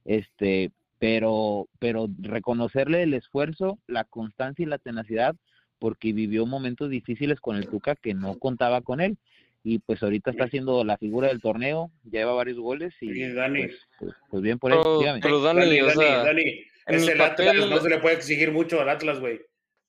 [0.06, 5.36] este, pero, pero reconocerle el esfuerzo, la constancia y la tenacidad,
[5.78, 9.18] porque vivió momentos difíciles con el Tuca que no contaba con él
[9.64, 13.64] y pues ahorita está siendo la figura del torneo, lleva varios goles y Sí, Dani.
[13.68, 15.20] pues, pues- pues bien por él, Pero, dígame.
[15.22, 18.00] pero Dani, Dani, o Dani, sea, Dani, en es el el Atlas, no se le
[18.00, 19.40] puede exigir mucho al Atlas, güey.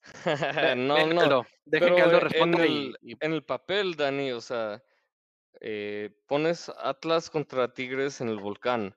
[0.77, 4.41] no, no, pero que Aldo en responda y- el, y en el papel, Dani, o
[4.41, 4.83] sea,
[5.61, 8.97] eh, pones Atlas contra Tigres en el volcán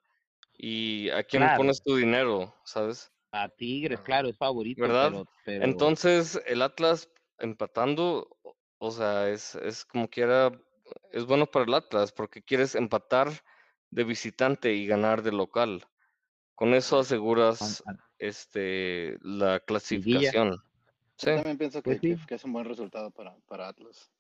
[0.53, 1.57] y a quién Claro.
[1.57, 3.11] pones tu dinero, ¿sabes?
[3.31, 5.11] A Tigres, claro, es favorito, ¿Verdad?
[5.11, 8.37] pero, pero Entonces, el Atlas empatando,
[8.79, 10.51] o- sea, es, es como quiera
[11.11, 13.29] es bueno para el Atlas porque quieres empatar
[13.89, 15.85] de visitante y ganar de local.
[16.55, 17.83] Con eso aseguras
[18.19, 20.63] este la clasificación.
[21.17, 21.28] Sí.
[21.30, 22.15] Yo también pienso Pues que, sí.
[22.21, 24.12] que- que es un buen resultado para, para Atlas.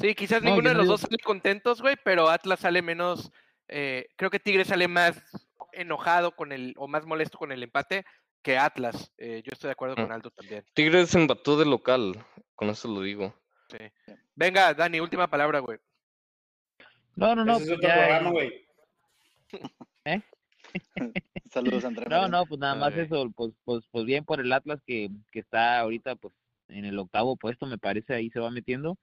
[0.00, 3.30] Sí, quizás No, ninguno de los digo- dos sale contentos, güey, pero Atlas sale menos.
[3.68, 5.22] eh, creo que Tigres sale más
[5.72, 8.04] enojado con el, o más molesto con el empate
[8.42, 9.12] que Atlas.
[9.16, 10.02] Eh, yo estoy de acuerdo Mm.
[10.02, 10.64] con Aldo también.
[10.74, 12.12] Tigres empató de local,
[12.54, 13.34] con eso lo digo.
[13.70, 13.78] sí.
[14.34, 15.78] Venga, Dani, última palabra, güey.
[17.14, 17.52] No, no, no.
[17.56, 18.32] Ese es pues otro ya, programa, eh,
[20.04, 20.22] güey.
[21.50, 22.06] Saludos, André.
[22.08, 25.40] No, no, pues nada más eso, pues, pues, pues bien por el Atlas que, que
[25.40, 26.34] está ahorita pues
[26.68, 28.96] en el octavo puesto, me parece, ahí se va metiendo,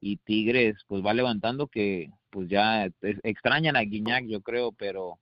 [0.00, 5.18] y Tigres pues va levantando que pues ya es- extrañan a Guiñac, yo creo, pero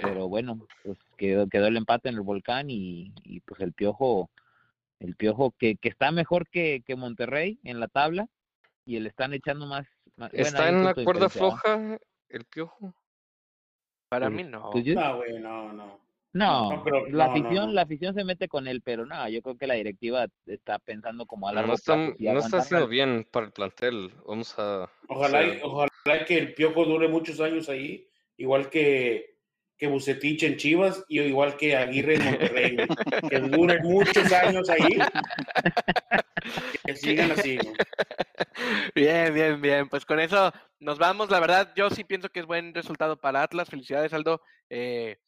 [0.00, 4.28] pero bueno, pues quedó, quedó el empate en el volcán y, y pues el piojo,
[4.98, 8.28] el piojo que, que está mejor que, que Monterrey en la tabla,
[8.84, 9.86] y le están echando más,
[10.32, 11.30] ¿Está en de cuerda ¿va?
[11.30, 12.94] floja el piojo?
[14.14, 14.70] Para Pues- mí no.
[14.70, 16.00] Pues No, güey, no, no.
[16.34, 17.72] No, No creo- la no, no, afición, no.
[17.72, 21.26] la afición se mete con él, pero no, yo creo que la directiva está pensando
[21.26, 22.14] como a largo No está, plazo.
[22.18, 24.10] no está haciendo bien para el plantel.
[24.26, 24.88] Vamos a.
[25.08, 29.36] Ojalá, o y- sea, ojalá que el Piojo dure muchos años ahí, igual que,
[29.76, 32.76] que Bucetich en Chivas y igual que Aguirre en Monterrey,
[33.28, 34.98] que dure muchos años ahí.
[36.84, 37.58] Que sigan así.
[38.94, 39.88] Bien, bien, bien.
[39.88, 41.30] Pues con eso nos vamos.
[41.30, 43.68] La verdad, yo sí pienso que es buen resultado para Atlas.
[43.70, 44.42] Felicidades, Aldo.
[44.70, 45.18] Eh,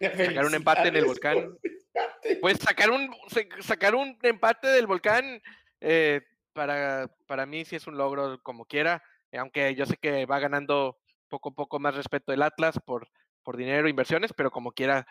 [0.00, 1.56] Sacar un empate en el volcán.
[2.40, 5.42] pues sacar un sa- sacar un empate del volcán
[5.80, 6.22] eh,
[6.54, 9.02] para, para mí sí es un logro como quiera.
[9.36, 13.08] aunque yo sé que va ganando poco a poco más respeto el Atlas por,
[13.42, 15.06] por dinero, inversiones, pero como quiera,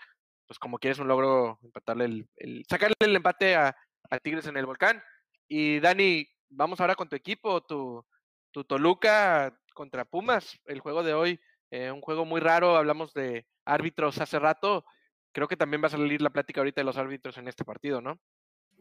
[0.48, 3.76] pues como quiera es un logro empatarle el, el- sacarle el empate a,
[4.10, 5.04] a Tigres en el volcán.
[5.50, 8.06] Y Dani, vamos ahora con tu equipo, tu,
[8.52, 11.40] tu Toluca contra Pumas, el juego de hoy,
[11.72, 14.86] eh, un juego muy raro, hablamos de árbitros hace rato,
[15.32, 18.00] creo que también va a salir la plática ahorita de los árbitros en este partido,
[18.00, 18.20] ¿no?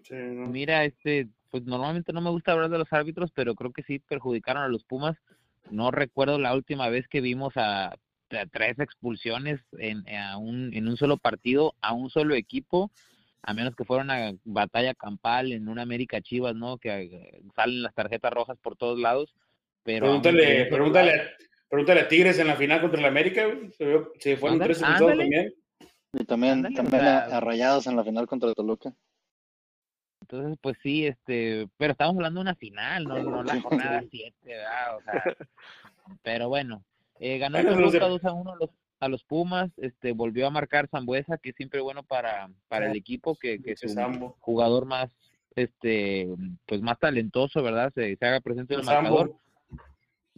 [0.03, 0.47] Sí, no.
[0.49, 3.99] Mira, este, pues normalmente no me gusta hablar de los árbitros, pero creo que sí
[3.99, 5.17] perjudicaron a los Pumas.
[5.71, 10.87] No recuerdo la última vez que vimos a, a tres expulsiones en, a un, en
[10.87, 12.91] un solo partido, a un solo equipo,
[13.43, 16.79] a menos que fuera una batalla campal en una América Chivas, ¿no?
[16.79, 19.35] Que eh, salen las tarjetas rojas por todos lados.
[19.85, 21.25] Pero Pregúntale, pregúntale, a-
[21.69, 23.71] pregúntale a Tigres en la final contra el América, güey.
[24.19, 25.17] Se, fueron Ándale, tres ándale.
[25.23, 25.55] también.
[26.13, 28.93] Y también, Ándale, o también sea- a, a Rayados en la final contra Toluca.
[30.23, 34.35] Entonces, pues sí, este, pero estamos hablando de una final, no, no la jornada 7,
[34.43, 34.97] ¿verdad?
[34.97, 35.13] O sea,
[36.23, 36.83] pero bueno,
[37.19, 40.51] eh, ganó de- Toluca 2 a 1 a los, a los Pumas, este, volvió a
[40.51, 44.37] marcar Zambuesa, que es siempre bueno para, para el equipo, que, que es un Sambo.
[44.41, 45.11] jugador más,
[45.55, 46.29] este,
[46.67, 47.93] pues más talentoso, ¿verdad?
[47.95, 49.35] Se, se haga presente en el El marcador,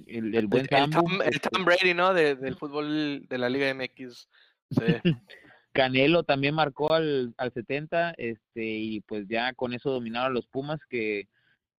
[0.06, 2.12] el, el buen El, Tom, el este, Tom Brady, ¿no?
[2.14, 4.28] De- del fútbol de la Liga MX.
[4.70, 4.84] Sí.
[5.72, 10.46] Canelo también marcó al, al 70, este, y pues ya con eso dominaron a los
[10.48, 11.28] Pumas que,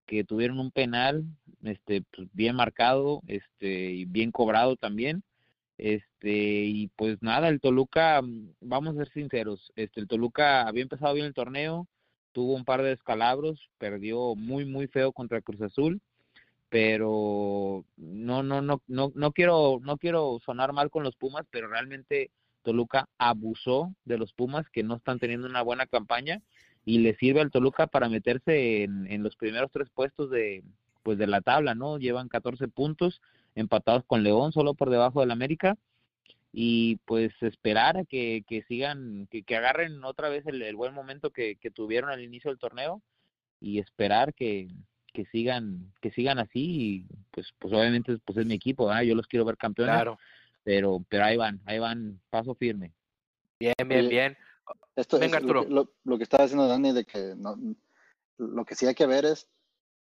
[0.06, 1.26] que tuvieron un penal,
[1.64, 5.24] este, pues bien marcado, este, y bien cobrado también.
[5.82, 10.84] Este, y pues nada, el Toluca, mm, vamos a ser sinceros, este, el Toluca había
[10.84, 11.88] empezado bien el torneo,
[12.34, 16.00] tuvo un par de descalabros, perdió muy, muy feo contra Cruz Azul,
[16.70, 21.68] pero no, no, no, no, no quiero, no quiero sonar mal con los Pumas, pero
[21.68, 22.30] realmente
[22.62, 26.44] Toluca abusó de los Pumas que no están teniendo una buena campaña
[26.86, 30.64] y le sirve al Toluca para meterse en, en los primeros tres puestos de
[31.02, 31.98] pues de la tabla, ¿no?
[31.98, 33.20] Llevan 14 puntos
[33.56, 35.78] empatados con León, solo por debajo del América
[36.54, 40.94] y pues esperar a que, que sigan, que, que agarren otra vez el, el buen
[40.94, 43.02] momento que, que tuvieron al inicio del torneo
[43.60, 44.70] y esperar que,
[45.14, 49.04] que sigan que sigan así y pues pues obviamente pues es mi equipo, ¿verdad?
[49.04, 50.18] yo los quiero ver campeones Claro.
[50.64, 52.92] pero pero ahí van, ahí van paso firme.
[53.60, 54.38] Bien, bien, bien.
[54.96, 57.56] Esto Venga, es lo, lo, lo que estaba diciendo Dani, de que no,
[58.38, 59.48] lo que sí hay que ver es,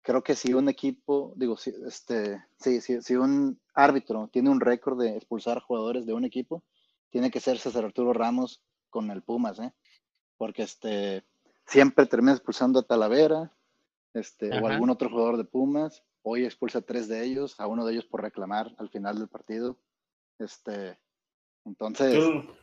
[0.03, 4.59] creo que si un equipo, digo, si, este, sí, si, si un árbitro tiene un
[4.59, 6.63] récord de expulsar jugadores de un equipo,
[7.09, 9.73] tiene que ser César Arturo Ramos con el Pumas, ¿eh?
[10.37, 11.23] Porque este,
[11.65, 13.51] siempre termina expulsando a Talavera,
[14.13, 16.03] este, o algún otro jugador de Pumas.
[16.21, 19.27] Hoy expulsa a tres de ellos, a uno de ellos por reclamar al final del
[19.27, 19.77] partido.
[20.37, 20.99] Este,
[21.65, 22.53] entonces, Tú,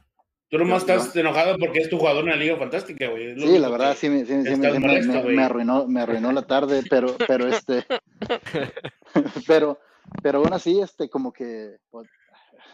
[0.50, 3.38] tú nomás Yo- estás enojado porque es tu jugador en la Liga Fantástica, güey.
[3.40, 5.36] Sí, la verdad sí, me, sí, sí me- me- molesto, me- güey.
[5.36, 7.86] me arruinó, me arruinó la tarde, pero, pero este,
[9.46, 9.78] pero,
[10.22, 12.08] pero aún así, este, como que, pues,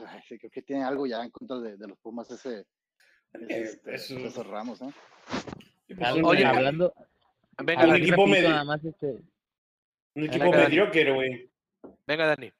[0.06, 2.64] ay, creo que tiene algo ya en contra de, de los Pumas ese,
[3.32, 4.90] ese, Eh, este, eso- César Ramos, ¿eh?
[5.88, 6.92] pues, Oye, hablando,
[7.62, 8.02] Venga, un Dani.
[8.02, 9.18] equipo rapidito medio- nada más este
[10.14, 11.50] Un equipo mediocre, güey.
[12.06, 12.52] Venga, Dani.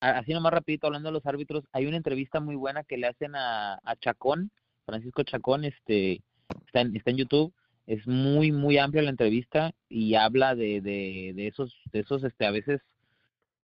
[0.00, 3.34] Así nomás rapidito hablando de los árbitros, hay una entrevista muy buena que le hacen
[3.36, 4.50] a, a Chacón,
[4.86, 6.22] Francisco Chacón, este,
[6.66, 7.52] está en, está en YouTube,
[7.86, 12.46] es muy, muy amplia la entrevista y habla de, de, de esos, de esos, este,
[12.46, 12.80] a veces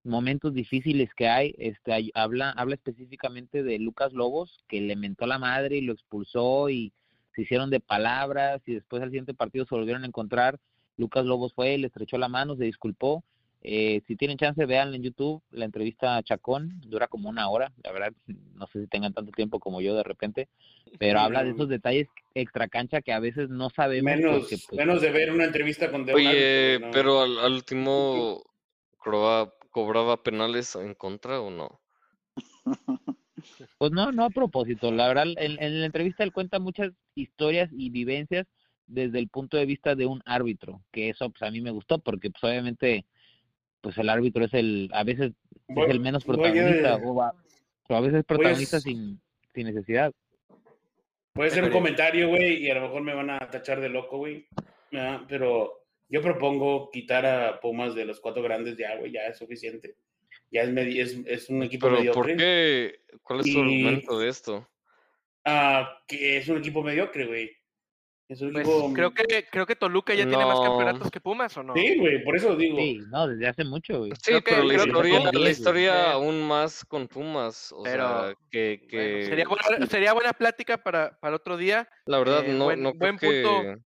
[0.04, 5.26] momentos difíciles que hay, este, hay- habla, habla específicamente de Lucas Lobos, que le mentó
[5.26, 6.93] la madre y lo expulsó y
[7.36, 10.60] se hicieron de palabras y después al siguiente partido se volvieron a encontrar.
[10.98, 13.24] Lucas Lobos fue, le estrechó la mano, se disculpó.
[13.67, 17.73] Eh, si tienen chance, vean en YouTube la entrevista a Chacón, dura como una hora,
[17.84, 20.49] la verdad, no sé si tengan tanto tiempo como yo de repente,
[20.99, 24.78] pero habla de esos detalles extra cancha que a veces no sabemos Menos, porque, pues,
[24.78, 26.28] menos de ver una entrevista con de un Oye,
[26.75, 26.91] árbitro, güey, ¿no?
[26.93, 28.43] pero al, al último
[28.99, 31.82] cobraba, cobraba penales en contra o no?
[33.80, 34.91] Pues no, no a propósito.
[34.91, 38.45] La verdad, en, en la entrevista él cuenta muchas historias y vivencias
[38.86, 41.97] desde el punto de vista de un árbitro, que eso pues a mí me gustó
[41.97, 43.06] porque pues obviamente
[43.86, 45.32] pues el árbitro es el a veces
[45.67, 47.34] es el menos voy a- protagonista o, a,
[47.89, 49.21] o a veces es protagonista sin,
[49.54, 50.12] sin necesidad.
[51.34, 54.17] Puede ser un comentario, güey, y a lo mejor me van a tachar de loco,
[54.17, 54.48] güey.
[55.28, 59.95] Pero yo propongo quitar a Pumas de los cuatro grandes ya, güey, ya es suficiente.
[60.50, 62.19] Ya es, es, es un equipo Pero mediocre.
[62.34, 62.95] ¿por qué?
[63.21, 64.67] ¿Cuál es tu Y- argumento de esto?
[65.43, 67.52] Ah, que es un equipo mediocre, güey.
[68.27, 68.91] Es un Pues equipo...
[68.93, 70.63] creo que creo que Toluca ya tiene más No.
[70.63, 71.75] campeonatos que Pumas, ¿o no?
[71.75, 72.77] Sí, güey, por eso digo.
[72.77, 74.11] Sí, no, desde hace mucho, güey.
[74.15, 78.35] Sí, creo que- pero la historia, la historia aún más con Pumas, o Pero, sea,
[78.49, 82.65] que, Bueno, sería, buena, sería buena plática para, para otro día la verdad eh, no,
[82.65, 83.79] buen- no creo buen punto.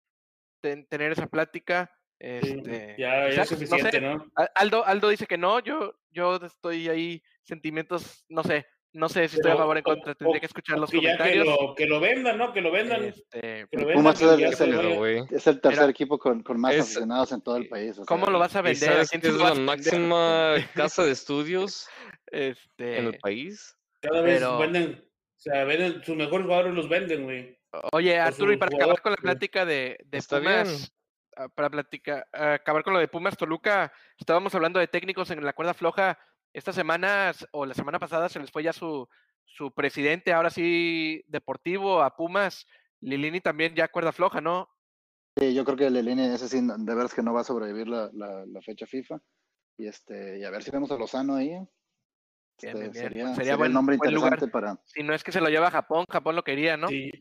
[0.62, 1.92] que tener esa plática.
[2.20, 2.26] Sí,
[2.60, 4.26] Este, ya, ya es no suficiente, sé, ¿no?
[4.36, 8.66] A- Aldo, Aldo dice que no, yo, yo estoy ahí, sentimientos, no sé,
[8.98, 11.02] no sé si estoy a favor o en contra, o- tendría que escuchar los que
[11.02, 11.48] ya que comentarios.
[11.48, 12.52] lo, que lo vendan, ¿no?
[12.52, 13.06] Que lo vendan.
[13.06, 15.32] Este, que lo Pumas vendan, es que el- es.
[15.32, 17.92] Es tercer Mira, equipo con, con más es- aficionados en todo el país.
[17.92, 18.90] o sea, ¿Cómo lo vas a ¿Y vender?
[18.90, 21.88] ¿A sabes quién que se es lo la máxima casa de estudios
[22.32, 23.78] Este, en el país?
[24.02, 27.58] Cada vez Pero- venden, o sea, venden, sus mejores jugadores los venden, güey.
[27.92, 30.90] Oye, Arturo, y para acabar con la plática de, de Está Pumas, bien.
[31.36, 35.54] ah, para platicar, acabar con lo de Pumas Toluca, estábamos hablando de técnicos en la
[35.54, 36.18] cuerda floja.
[36.54, 39.08] Estas semanas o la semana pasada se les fue ya su,
[39.46, 42.66] su presidente, ahora sí deportivo, a Pumas.
[43.02, 44.70] Lilini también ya cuerda floja, ¿no?
[45.38, 48.10] Sí, yo creo que Lelini, ese sí, de veras que no va a sobrevivir la,
[48.14, 49.20] la, la fecha FIFA.
[49.78, 51.50] Y este, y a ver si vemos a Lozano ahí.
[51.50, 51.68] Bien,
[52.60, 52.94] Este, bien, bien.
[52.94, 54.52] Sería, Sería sería buen- el nombre buen lugar.
[54.52, 54.80] para.
[54.86, 56.88] Si no es que se lo lleva a Japón, Japón lo quería, ¿no?
[56.88, 57.12] Sí.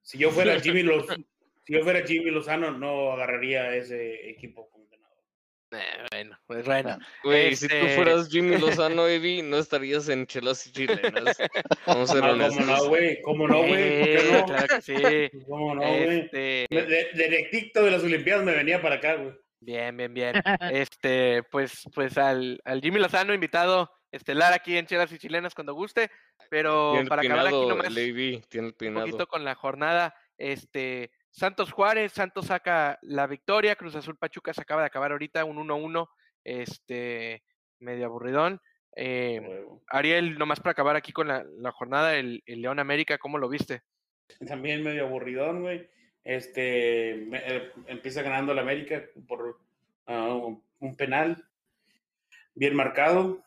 [0.00, 1.06] Si yo fuera Jimmy Los,
[1.64, 4.68] si yo fuera Jimmy Lozano, no agarraría ese equipo.
[5.72, 6.98] Eh, bueno, pues bueno.
[7.24, 11.36] Güey, si tú Este- fueras Jimmy Lozano, Evi, no estarías en chelas y chilenas.
[11.86, 13.22] Vamos a ser Ah, ¿Cómo no, güey?
[13.22, 13.70] ¿Cómo no, güey?
[13.70, 14.44] ¿Por qué Eh, no?
[14.46, 14.94] claro que sí.
[15.48, 16.20] ¿Cómo no, güey?
[16.20, 19.32] Este, De, de, directito de las Olimpiadas me venía para acá, güey.
[19.60, 20.34] Bien, bien, bien.
[20.72, 25.72] Este, pues, pues al, al Jimmy Lozano, invitado estelar aquí en Chelas y Chilenas cuando
[25.72, 26.10] guste,
[26.50, 31.72] pero para acabar aquí nomás AV, tiene el un poquito con la jornada, este, Santos
[31.72, 36.08] Juárez, Santos saca la victoria, Cruz Azul Pachuca se acaba de acabar ahorita, un 1-1,
[36.44, 37.42] este,
[37.80, 38.60] medio aburridón.
[38.94, 39.64] Eh.
[39.88, 43.48] Ariel, nomás para acabar aquí con la, la jornada, el, el León América, ¿cómo lo
[43.48, 43.80] viste?
[44.46, 45.88] También medio aburridón, güey.
[46.22, 49.58] Este, me- eh, empieza ganando el América por
[50.06, 50.38] ah,
[50.80, 51.44] un, penal
[52.54, 53.42] bien marcado.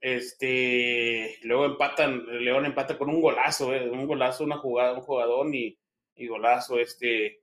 [0.00, 5.00] Este, luego empatan, el León empata con un golazo, eh, un golazo, una jugada, un
[5.02, 5.78] jugador y,
[6.18, 7.40] y golazo, este,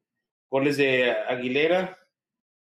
[0.49, 1.97] goles de Aguilera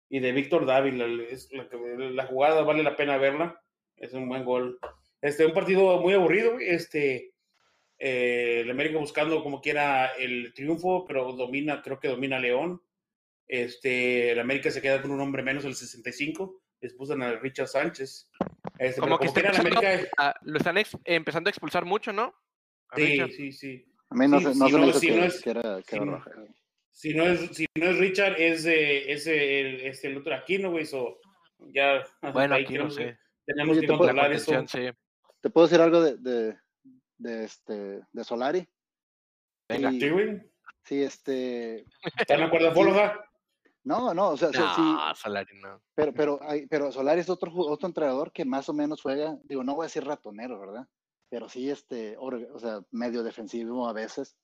[0.08, 1.06] y de Víctor Dávila.
[1.30, 3.62] Es la, jugada vale la pena verla,
[3.96, 4.78] es un buen gol.
[5.20, 7.34] Este, un partido muy aburrido, este,
[7.98, 12.80] eh, el América buscando como quiera el triunfo, pero domina, creo que domina León.
[13.46, 18.30] Este, el América se queda con un hombre menos el 65, expulsan a Richard Sánchez.
[18.78, 21.50] Este, Como que como está quiera, el empezando América, a- lo están ex- empezando a
[21.50, 22.34] expulsar mucho, ¿no?
[22.90, 23.30] A sí, Richard.
[23.30, 23.84] sí, sí.
[24.10, 25.42] A mí no, Sí, se, no si se me no- hizo si que, no es-
[25.42, 26.30] que era, que si era no- roja.
[26.90, 30.70] Si no es, si no es Richard, es, eh, es el, es el otro Aquino,
[30.72, 30.84] güey.
[30.84, 31.18] So,
[31.72, 32.02] ya
[32.48, 33.04] Bueno, ahí aquí no sé.
[33.04, 34.66] que- tenemos Oye, que te puedo- La controlar eso.
[34.66, 34.88] sí.
[35.40, 36.56] ¿Te puedo decir algo de, de,
[37.18, 38.68] de este, de Solari?
[39.68, 39.90] Venga.
[39.92, 40.42] Sí, Sí, güey.
[40.84, 41.84] sí, este.
[42.18, 43.24] ¿Están de acuerdo, Foloja?
[43.84, 45.80] No, no, o sea, sí, sí, No, Solari no.
[45.94, 49.62] pero, pero, hay- pero Solari es otro, otro entrenador que más o menos juega, digo,
[49.62, 50.86] no voy a decir ratonero, ¿verdad?
[51.30, 54.36] Pero sí, este, o sea, medio defensivo a veces,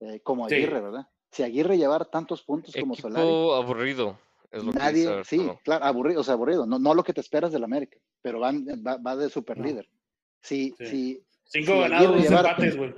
[0.00, 0.54] eh, como Sí.
[0.56, 1.06] Aguirre, ¿verdad?
[1.30, 4.18] Si Aguirre llevar tantos puntos como Solari, Equipo aburrido,
[4.50, 7.20] es lo que nadie, sí, claro, aburrido, o sea, aburrido, no, no lo que te
[7.20, 9.88] esperas del América, pero van, va, va de super líder.
[10.42, 10.86] Si, Sí.
[10.86, 12.94] si, Cinco Sí, ganados, dos llevar- empates, güey.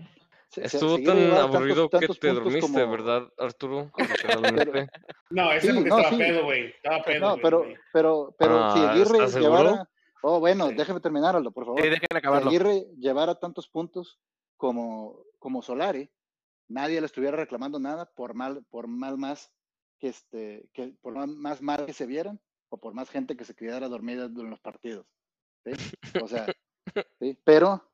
[0.56, 3.90] Estuvo si tan tantos- aburrido que tantos te dormiste, como- ¿verdad, Arturo?
[5.30, 6.16] No, ese Sí, porque no, estaba sí.
[6.22, 6.66] pedo, güey.
[6.66, 9.88] Estaba pedo, No, pero, pero, pero si Ah, Aguirre llevara,
[10.26, 11.82] Oh, bueno, déjeme terminar, Aldo, por favor.
[11.82, 12.48] Dejen Si acabarlo.
[12.48, 14.18] Aguirre llevara tantos puntos
[14.56, 16.10] como, como Solari,
[16.66, 19.52] nadie le estuviera reclamando nada por mal, por mal más
[19.98, 23.44] que este, que por más, más mal que se vieran, o por más gente que
[23.44, 25.06] se quedara dormida en los partidos.
[25.62, 25.72] ¿sí?
[26.22, 26.46] O sea,
[27.20, 27.92] sí, pero,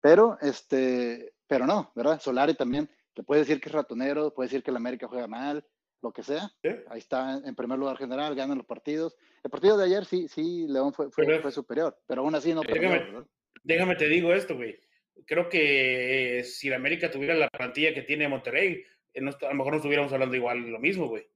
[0.00, 2.20] pero, este, pero no, ¿verdad?
[2.20, 5.64] Solari también, te puede decir que es ratonero, puede decir que el América juega mal,
[6.02, 6.50] lo que sea.
[6.62, 6.68] ¿Sí?
[6.88, 9.16] Ahí está en primer lugar general, ganan los partidos.
[9.42, 12.52] El partido de ayer sí, sí, León fue, fue, Pero- fue superior, pero aún así
[12.54, 13.24] no perdió, Déjame-.
[13.64, 14.78] Déjame te digo esto, güey.
[15.26, 18.82] Creo que eh, si la América tuviera la plantilla que tiene Monterrey,
[19.12, 21.28] eh, no a lo mejor no estuviéramos hablando igual de lo mismo, güey.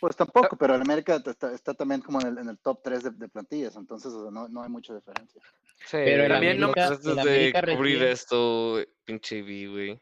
[0.00, 3.02] Pues tampoco, pero el América está, está también como en el, en el top 3
[3.02, 5.42] de, de plantillas, entonces o sea, no, no hay mucha diferencia.
[5.90, 10.00] Pero También no- el de cubrir recién, esto, pinche vi, güey.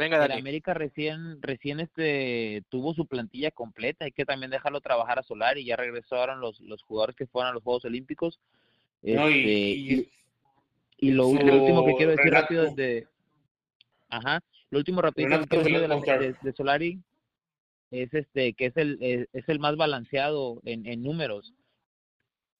[0.00, 0.32] Venga, el.
[0.32, 5.58] América recién, recién este tuvo su plantilla completa, hay que también dejarlo trabajar a Solar
[5.58, 8.40] y ya regresaron los, los jugadores que fueron a los Juegos Olímpicos.
[9.02, 10.08] No, y- Este, y- y,
[11.08, 13.06] y lo, último que quiero decir rápido es de
[14.08, 14.40] Ajá,
[14.70, 16.98] lo último rápido que quiero decir de, la- de- de Solari
[17.90, 21.52] es este que es el es, es el más balanceado en, en números.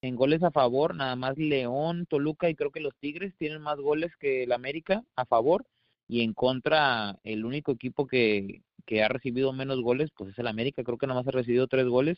[0.03, 3.77] En goles a favor, nada más León, Toluca y creo que los Tigres tienen más
[3.79, 5.65] goles que el América a favor
[6.11, 10.47] y en contra el único equipo que, que ha recibido menos goles pues es el
[10.47, 12.17] América, creo que nada más ha recibido tres goles,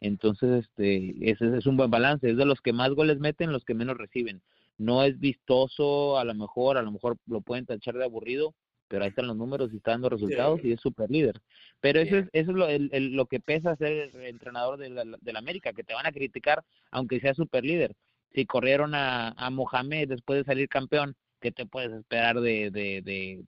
[0.00, 3.64] entonces este ese es un buen balance, es de los que más goles meten, los
[3.66, 4.40] que menos reciben.
[4.78, 8.54] No es vistoso, a lo mejor, a lo mejor lo pueden tachar de aburrido,
[8.88, 11.40] pero ahí están los números y está dando resultados y es super líder.
[11.80, 14.88] Pero eso es, eso es lo, el- el- lo que pesa ser el entrenador de
[14.88, 17.94] la, de la América, que te van a criticar aunque sea super líder.
[18.32, 21.14] Si corrieron a, a Mohamed después de salir campeón,
[21.44, 23.44] ¿qué te puedes esperar de, de, de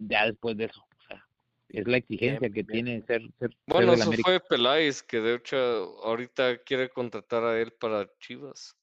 [0.00, 0.80] ya después de eso?
[0.98, 1.24] O sea,
[1.68, 2.84] es la exigencia Bien, que bien.
[2.84, 4.28] tiene ser, ser, ser Bueno, del eso América.
[4.28, 5.56] fue Peláez, que de hecho
[6.02, 8.76] ahorita quiere contratar a él para Chivas.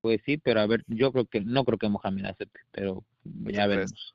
[0.00, 3.66] Pues sí, pero a ver, yo creo que no creo que Mohamed acepte, pero ya
[3.66, 4.14] veremos.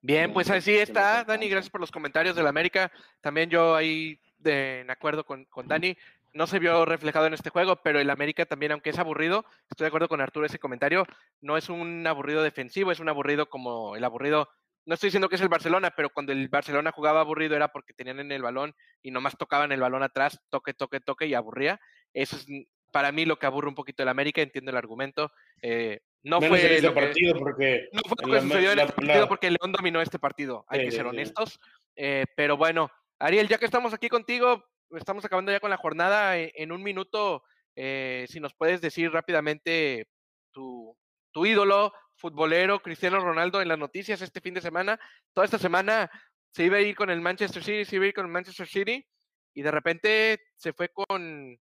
[0.00, 1.22] Bien, pues así le está.
[1.24, 1.48] Dani.
[1.50, 2.90] Gracias por los comentarios del América.
[3.20, 5.96] También yo ahí de, en acuerdo con, con Dani.
[6.36, 9.84] No se vio reflejado en este juego, pero el América también, aunque es aburrido, estoy
[9.84, 11.06] de acuerdo con Arturo ese comentario,
[11.40, 14.46] no es un aburrido defensivo, es un aburrido como el aburrido,
[14.84, 17.94] no estoy diciendo que es el Barcelona, pero cuando el Barcelona jugaba aburrido era porque
[17.94, 21.80] tenían en el balón y nomás tocaban el balón atrás, toque, toque, toque y aburría.
[22.12, 22.46] Eso es
[22.92, 25.32] para mí lo que aburre un poquito el América, entiendo el argumento.
[25.62, 28.82] Eh, no fue este lo que- partido, porque no fue lo que sucedió en la-
[28.84, 31.08] este partido porque León dominó este partido, hay Sí, que ser sí.
[31.08, 31.60] honestos.
[31.96, 34.62] Eh, pero bueno, Ariel, ya que estamos aquí contigo,
[34.92, 36.38] estamos acabando ya con la jornada.
[36.38, 37.42] eh, En un minuto,
[37.74, 40.06] eh, si nos puedes decir rápidamente
[40.52, 40.96] tu,
[41.32, 44.98] tu ídolo futbolero, Cristiano Ronaldo, en las noticias este fin de semana.
[45.34, 46.10] Toda esta semana
[46.52, 48.66] se iba a ir con el Manchester City, se iba a ir con el Manchester
[48.66, 49.06] City
[49.54, 51.58] y de repente se fue con,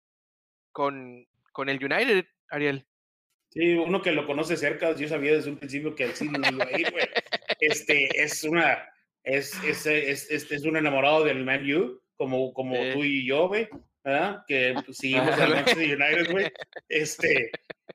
[0.70, 2.86] con, con el United, Ariel.
[3.50, 6.48] Sí, uno que lo conoce cerca, yo sabía desde un principio que el City no
[6.48, 7.08] iba a ir, güey.
[7.60, 8.88] Este, es una,
[9.22, 12.90] es, es, es, es, es un enamorado del Man U, como, como Sí.
[12.92, 13.68] tú y yo, güey,
[14.04, 14.44] ¿verdad?
[14.46, 16.52] Que pues, seguimos al Manchester United, güey.
[16.88, 17.50] Este,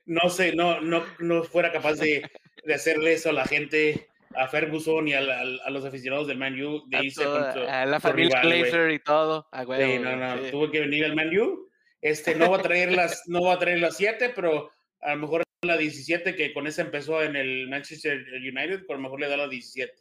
[0.05, 2.23] no sé, no, no, no fuera capaz de,
[2.63, 6.37] de hacerle eso a la gente, a Ferguson y a, la- a los aficionados del
[6.37, 8.61] Man U, de A, irse toda- con su- a la familia güey.
[8.61, 9.47] Glazer y todo.
[9.51, 10.51] a Sí, huevo, no, güey, no, sí.
[10.51, 11.67] tuvo que venir al Man U.
[12.01, 15.21] Este, no va a traer las, no va a traer las 7, pero a lo
[15.21, 19.27] mejor la 17, que con esa empezó en el Manchester United, a lo mejor le
[19.27, 19.93] da la 17.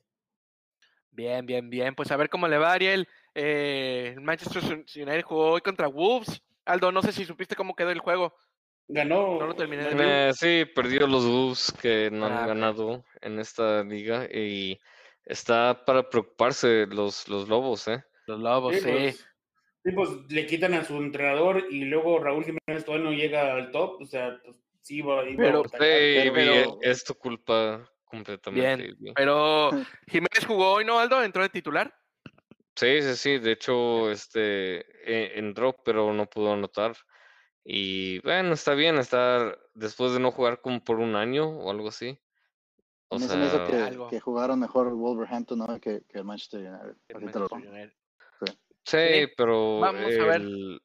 [1.11, 1.95] Bien, bien, bien.
[1.97, 3.09] Pues a ver cómo le va, Ariel.
[3.41, 6.43] Eh, el Manchester United jugó hoy contra Wolves.
[6.65, 8.35] Aldo, no sé si supiste cómo quedó el juego.
[8.89, 9.39] Ganó.
[9.39, 10.31] No lo terminé de ver.
[10.31, 12.47] Eh, sí, perdió los Wolves que no Ah, han ok.
[12.49, 14.79] ganado en esta liga y
[15.25, 18.03] está para preocuparse los, los Lobos, ¿eh?
[18.27, 18.83] Los Lobos, sí.
[18.83, 19.27] pues,
[19.85, 23.71] sí, pues, le quitan a su entrenador y luego Raúl Jiménez todavía no llega al
[23.71, 24.01] top.
[24.03, 27.89] O sea, pues sí, va, iba Pero- a Sí, batallar, pero- pero- es tu culpa
[28.05, 28.95] completamente.
[28.99, 29.13] vi.
[29.15, 29.71] Pero
[30.09, 31.23] Jiménez jugó hoy, ¿no, Aldo?
[31.23, 31.95] ¿Entró de titular?
[32.79, 33.39] Sí, sí, sí.
[33.39, 36.97] De hecho, este e- entró, pero no pudo anotar.
[37.65, 41.89] Y bueno, está bien estar después de no jugar como por un año o algo
[41.89, 42.17] así.
[43.09, 44.09] O A mí se me hizo sea, que, algo.
[44.09, 45.81] que jugaron mejor Wolverhampton ¿no?
[45.81, 46.97] que, que el Manchester United.
[47.09, 47.93] El Manchester
[48.45, 48.53] sí,
[48.85, 50.41] Sí, pero vamos a ver.
[50.41, 50.81] el,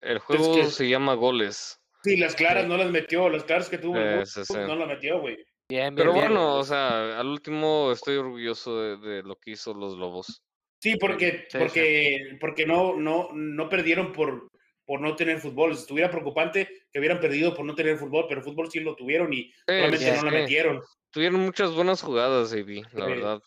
[0.00, 1.78] el juego que- se llama goles.
[2.04, 2.68] Sí, las claras Sí.
[2.70, 3.28] no las metió.
[3.28, 4.54] Las claras que tuvo el Eh, Wolves sí, sí.
[4.54, 5.36] no las metió, güey.
[5.68, 6.26] Bien, bien, Pero bien.
[6.26, 10.42] bueno, o sea, al último estoy orgulloso de, de lo que hizo los Lobos.
[10.84, 14.50] Sí, porque, Sí, porque, porque no, no, no perdieron por,
[14.84, 15.72] por no tener fútbol.
[15.72, 19.44] Estuviera preocupante que hubieran perdido por no tener fútbol, pero fútbol sí lo tuvieron y
[19.66, 20.82] sí, no la metieron.
[21.10, 23.12] Tuvieron muchas buenas jugadas, Avi, la Sí.
[23.12, 23.42] verdad.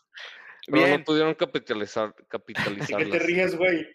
[0.66, 0.98] Pero Bien.
[0.98, 2.16] no pudieron capitalizar,
[2.48, 3.88] ¿Y qué te ríes, güey?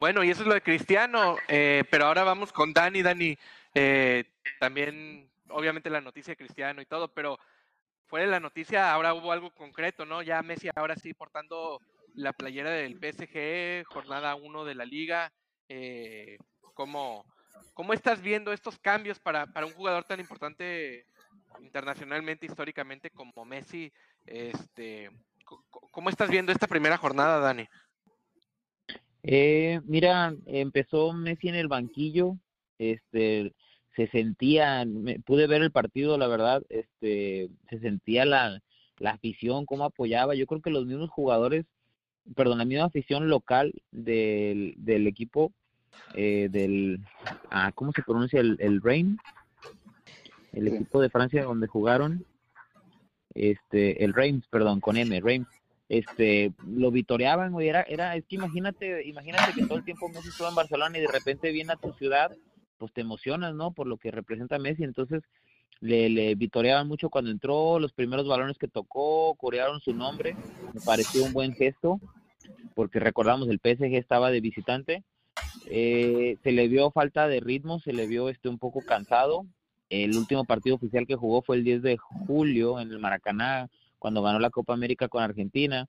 [0.00, 1.36] Bueno, y eso es lo de Cristiano.
[1.48, 3.02] eh, pero ahora vamos con Dani.
[3.02, 3.36] Dani,
[3.74, 4.24] eh,
[4.58, 7.38] también obviamente la noticia de Cristiano y todo, pero
[8.06, 10.22] fuera de la noticia, ahora hubo algo concreto, ¿no?
[10.22, 11.78] Ya Messi ahora sí portando
[12.16, 15.32] la playera del PSG, jornada 1 de la liga.
[15.68, 16.38] Eh,
[16.74, 17.24] ¿cómo,
[17.74, 21.04] ¿Cómo estás viendo estos cambios para, para un jugador tan importante
[21.60, 23.92] internacionalmente, históricamente como Messi?
[24.24, 25.10] Este,
[25.92, 27.66] ¿Cómo estás viendo esta primera jornada, Dani?
[29.22, 32.36] Eh, mira, empezó Messi en el banquillo,
[32.78, 33.52] este,
[33.96, 38.62] se sentía, me- pude ver el partido, la verdad, este, se sentía la,
[38.98, 40.34] la afición, cómo apoyaba.
[40.34, 41.64] Yo creo que los mismos jugadores,
[42.34, 45.52] perdón, la misma afición local del, del equipo,
[46.14, 47.00] eh, del,
[47.50, 48.40] ah, ¿cómo se pronuncia?
[48.40, 49.18] El, el Reims,
[50.52, 52.24] el equipo de Francia donde jugaron,
[53.34, 55.48] este, el Reims, perdón, con M, Reims.
[55.88, 60.30] Este lo vitoreaban güey era era es que imagínate imagínate que todo el tiempo Messi
[60.30, 62.36] estuvo en Barcelona y de repente viene a tu ciudad
[62.76, 64.82] pues te emocionas no por lo que representa Messi.
[64.82, 65.22] Entonces
[65.80, 70.36] le, le vitoreaban mucho cuando entró los primeros balones que tocó corearon su nombre
[70.72, 72.00] me pareció un buen gesto
[72.74, 75.02] porque recordamos el PSG estaba de visitante
[75.68, 79.46] eh, se le vio falta de ritmo se le vio este un poco cansado
[79.88, 83.68] el último partido oficial que jugó fue el 10 de julio en el Maracaná
[83.98, 85.88] cuando ganó la Copa América con Argentina.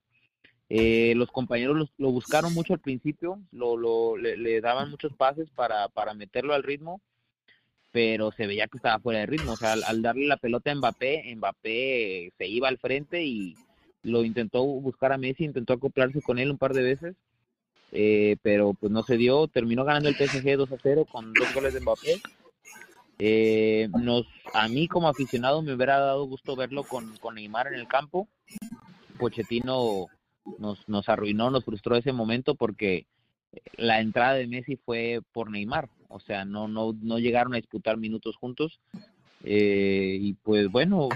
[0.69, 5.49] Eh, los compañeros lo buscaron mucho al principio, lo, lo- le, le daban muchos pases
[5.49, 7.01] para, para meterlo al ritmo,
[7.97, 9.53] pero se veía que estaba fuera de ritmo.
[9.53, 13.55] O sea, al, darle la pelota a Mbappé, Mbappé se iba al frente y
[14.03, 17.15] lo intentó buscar a Messi, intentó acoplarse con él un par de veces,
[17.91, 19.47] eh, pero pues no se dio.
[19.47, 22.21] Terminó ganando el PSG 2 a 0 con dos goles de Mbappé.
[23.17, 27.79] Eh, nos, a mí como aficionado me hubiera dado gusto verlo con, con Neymar en
[27.79, 28.27] el campo.
[29.17, 30.05] Pochettino
[30.59, 33.07] nos, nos arruinó, nos frustró ese momento porque
[33.77, 37.97] la entrada de Messi fue por Neymar, o sea, no, no, no llegaron a disputar
[37.97, 38.79] minutos juntos.
[39.43, 41.09] Eh, y pues bueno,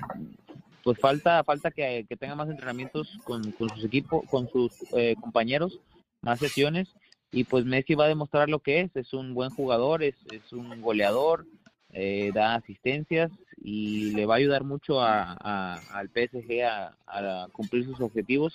[0.83, 5.15] pues falta, falta que, que tenga más entrenamientos con, con sus equipos, con sus eh,
[5.19, 5.79] compañeros,
[6.21, 6.89] más sesiones.
[7.31, 10.51] Y pues Messi va a demostrar lo que es, es un buen jugador, es, es
[10.51, 11.45] un goleador,
[11.93, 13.31] eh, da asistencias
[13.63, 18.53] y le va a ayudar mucho a, al PSG a cumplir sus objetivos.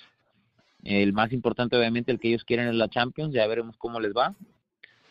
[0.87, 4.13] El más importante, obviamente, el que ellos quieren es la Champions, ya veremos cómo les
[4.13, 4.33] va.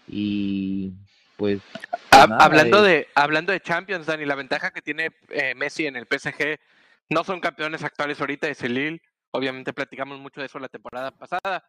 [0.08, 0.92] Y
[1.36, 1.60] pues,
[2.08, 5.96] pues nada, hablando, de, hablando de Champions, Dani, la ventaja que tiene eh, Messi en
[5.96, 6.58] el PSG,
[7.10, 9.02] no son campeones actuales ahorita, es el Lille.
[9.32, 11.62] Obviamente platicamos mucho de eso la temporada pasada,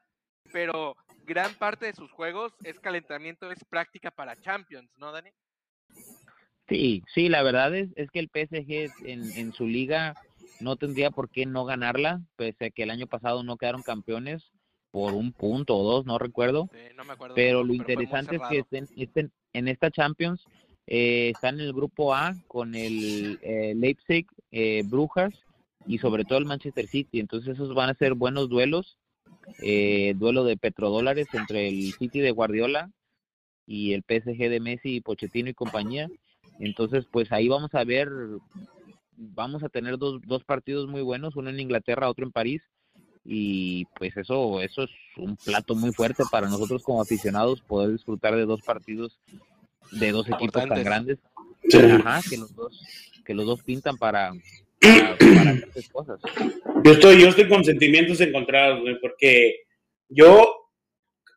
[0.53, 0.95] pero
[1.26, 5.32] gran parte de sus juegos es calentamiento, es práctica para Champions, ¿no, Dani?
[6.70, 10.16] Sí, sí, la verdad es, es que el PSG en, en su liga
[10.60, 14.51] no tendría por qué no ganarla, pese a que el año pasado no quedaron campeones
[14.91, 16.70] por un punto o dos, no recuerdo.
[16.95, 17.36] No me acuerdo.
[17.36, 20.45] Pero lo interesante es que estén, estén en esta Champions,
[20.88, 25.34] eh, están en el grupo A con el eh, Leipzig, eh, Brujas
[25.86, 27.20] y sobre todo el Manchester City.
[27.20, 28.97] Entonces esos van a ser buenos duelos,
[29.62, 32.91] eh, duelo de petrodólares entre el City de Guardiola
[33.66, 36.10] y el PSG de Messi, Pochettino y compañía.
[36.60, 38.10] Entonces pues ahí vamos a ver,
[39.18, 42.61] vamos a tener dos, dos partidos muy buenos, uno en Inglaterra, otro en París
[43.30, 48.36] y pues eso eso es un plato muy fuerte para nosotros como aficionados poder disfrutar
[48.38, 49.20] de dos partidos
[49.91, 51.20] de dos equipos tan grandes.
[51.68, 51.78] Sí.
[51.78, 52.82] Ajá, que los dos
[53.26, 54.32] que los dos pintan para
[54.80, 56.22] para, para grandes cosas.
[56.86, 59.63] Yo estoy, yo estoy con sentimientos encontrados, güey, porque
[60.07, 60.72] yo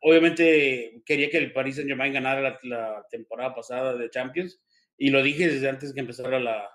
[0.03, 4.61] obviamente quería que el Paris Saint Germain ganara la, la temporada pasada de Champions
[4.97, 6.68] y lo dije desde antes que empezara la,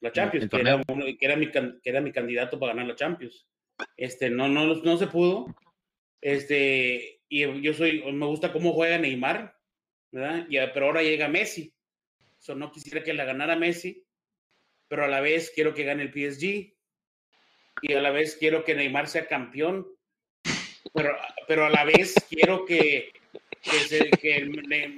[0.00, 2.94] la Champions, que era, uno- que, era mi, que era mi candidato para ganar la
[2.96, 3.46] Champions.
[3.96, 5.46] Este, no, no, no se pudo.
[6.20, 9.56] Este, y yo soy, me gusta cómo juega Neymar,
[10.10, 10.46] ¿verdad?
[10.48, 11.72] Y, pero ahora llega Messi.
[12.38, 14.04] So, no quisiera que la ganara Messi,
[14.88, 16.74] pero a la vez quiero que gane el PSG
[17.82, 19.86] y a la vez quiero que Neymar sea campeón,
[20.94, 21.16] pero,
[21.48, 23.12] pero a la vez quiero que,
[23.62, 24.44] que, se- que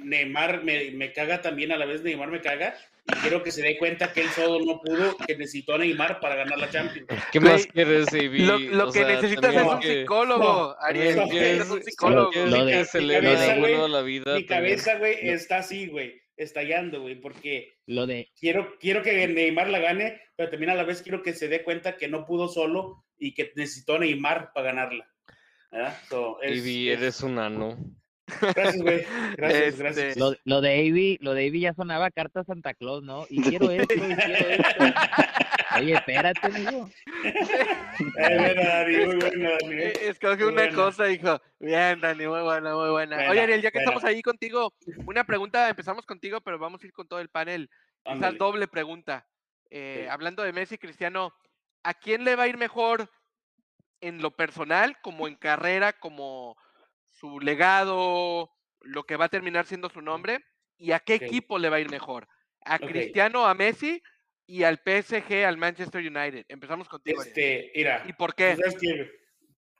[0.03, 2.75] Neymar me, me caga también, a la vez Neymar me caga,
[3.07, 6.19] y quiero que se dé cuenta que él solo no pudo, que necesitó a Neymar
[6.19, 7.07] para ganar la Champions.
[7.31, 8.11] ¿Qué más quieres?
[8.11, 11.15] Lo, lo que sea, necesitas es un que- psicólogo, no, Ariel.
[11.17, 12.31] no, un psicólogo.
[12.33, 12.99] Lo de- cabeza,
[13.87, 14.35] la vida.
[14.35, 14.45] Mi también.
[14.77, 19.79] cabeza, güey, está así, güey, estallando, güey, porque lo de quiero, quiero que Neymar la
[19.79, 23.05] gane, pero también a la vez quiero que se dé cuenta que no pudo solo
[23.19, 25.07] y que necesitó a Neymar para ganarla.
[25.71, 25.97] ¿verdad?
[26.09, 27.77] So, es- es- eres un ano.
[28.27, 29.05] Gracias, güey.
[29.37, 30.17] Gracias, Este, gracias.
[30.17, 33.25] lo, lo de Avi, lo de Avi ya sonaba carta a Santa Claus, ¿no?
[33.29, 34.83] Y quiero esto, y quiero esto.
[35.77, 36.89] Oye, espérate, amigo.
[37.23, 39.75] Eh, buena, Dani, muy buena, Dani.
[39.75, 39.93] Eh.
[40.09, 40.75] Escoge Muy una buena.
[40.75, 41.41] cosa, hijo.
[41.59, 43.29] Bien, Dani, muy buena, muy buena.
[43.29, 43.91] Oye, Ariel, ya que buena.
[43.91, 44.73] estamos ahí contigo,
[45.05, 47.69] una pregunta, empezamos contigo, pero vamos a ir con todo el panel.
[48.05, 48.37] Ándale.
[48.37, 49.27] doble pregunta.
[49.69, 50.07] Eh, Sí.
[50.09, 51.33] Hablando de Messi, Cristiano,
[51.83, 53.09] ¿a quién le va a ir mejor
[54.01, 56.55] en lo personal, como en carrera, como
[57.19, 58.51] su legado,
[58.81, 60.39] lo que va a terminar siendo su nombre?
[60.77, 62.27] ¿Y a qué equipo le va a ir mejor?
[62.65, 62.77] ¿A.
[62.79, 64.01] Cristiano, a Messi
[64.45, 66.45] y al PSG, al Manchester United?
[66.49, 67.21] Empezamos contigo.
[67.21, 68.55] Este, mira, ¿Y por tú qué?
[68.55, 69.11] sabes que,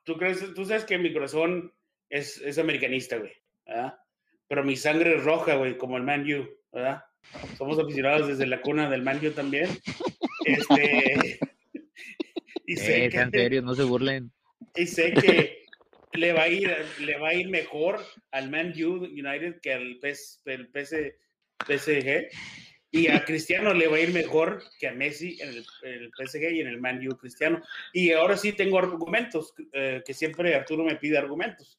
[0.04, 1.74] tú, crees, tú sabes que mi corazón
[2.10, 3.34] es, es americanista, güey,
[3.66, 3.98] ¿verdad?
[4.48, 7.04] Pero mi sangre es roja, güey, como el Man U, ¿verdad?
[7.58, 9.70] Somos aficionados desde la cuna del Man U también.
[10.46, 11.40] Este,
[12.66, 14.32] y sé Eh, sean que, serios, no se burlen.
[14.76, 15.65] y sé que
[16.18, 20.42] le va a ir, le va a ir mejor al Man United que al PS,
[20.46, 21.16] el PS,
[21.68, 22.28] PSG.
[22.92, 26.52] Y a Cristiano le va a ir mejor que a Messi en el, el PSG
[26.54, 27.62] y en el Man U Cristiano.
[27.92, 31.76] Y ahora sí tengo argumentos, eh, que siempre Arturo me pide argumentos.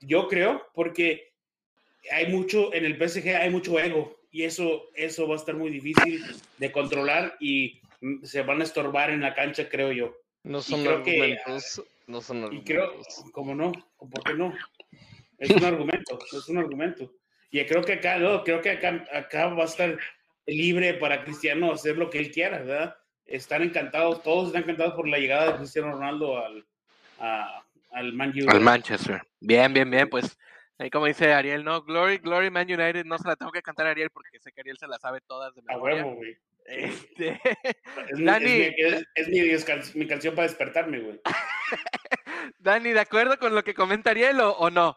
[0.00, 1.32] Yo creo, porque
[2.10, 5.70] hay mucho, en el PSG hay mucho ego, y eso, eso va a estar muy
[5.70, 6.24] difícil
[6.56, 10.16] de controlar y mm, se van a estorbar en la cancha, creo yo.
[10.44, 11.82] No son creo que- argumentos.
[12.08, 13.00] No son Y creo.
[13.32, 13.70] ¿cómo no?
[13.98, 14.52] ¿Por qué no?
[15.38, 17.12] Es un argumento, es un argumento.
[17.50, 19.96] Y creo que acá, no, creo que acá, acá va a estar
[20.46, 22.96] libre para Cristiano hacer lo que él quiera, ¿verdad?
[23.26, 26.66] Están encantados, todos están encantados por la llegada de Cristiano Ronaldo al,
[27.18, 28.50] a- al Man U.
[28.50, 29.22] Al Manchester.
[29.40, 30.08] Bien, bien, bien.
[30.08, 30.38] Pues
[30.78, 31.82] ahí como dice Ariel, ¿no?
[31.82, 33.04] Glory, Glory Man United.
[33.04, 35.20] No se la tengo que cantar a Ariel porque sé que Ariel se la sabe
[35.20, 35.96] todas de A memoria.
[36.04, 36.36] huevo, güey.
[36.68, 37.40] Este,
[38.10, 38.44] Es, mi, Dani.
[38.46, 41.20] es, mi, es- es mi descan- mi canción para despertarme, güey.
[42.58, 44.96] Dani, ¿de acuerdo con lo que comenta Ariel o, o no?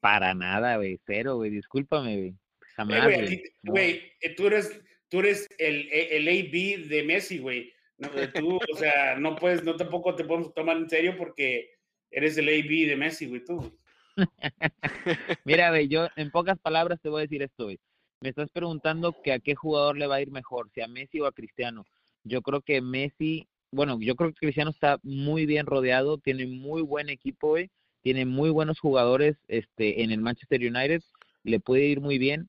[0.00, 1.00] Para nada, güey.
[1.06, 1.50] Cero, güey.
[1.50, 2.28] Discúlpame, güey.
[2.28, 2.34] Eh,
[2.76, 3.76] Jamás, güey, No.
[3.76, 7.72] eh, tú eres, tú eres el, el AB de Messi, güey.
[7.98, 11.70] No, eh, tú, o sea, no puedes, no tampoco te podemos tomar en serio porque
[12.10, 13.78] eres el AB de Messi, güey, tú.
[15.44, 17.78] Mira, güey, yo en pocas palabras te voy a decir esto, güey.
[18.22, 21.18] Me estás preguntando que a qué jugador le va a ir mejor, si a Messi
[21.18, 21.84] o a Cristiano.
[22.22, 26.82] Yo creo que Messi, bueno, yo creo que Cristiano está muy bien rodeado, tiene muy
[26.82, 27.68] buen equipo, güey,
[28.00, 31.02] tiene muy buenos jugadores este, en el Manchester United,
[31.42, 32.48] le puede ir muy bien,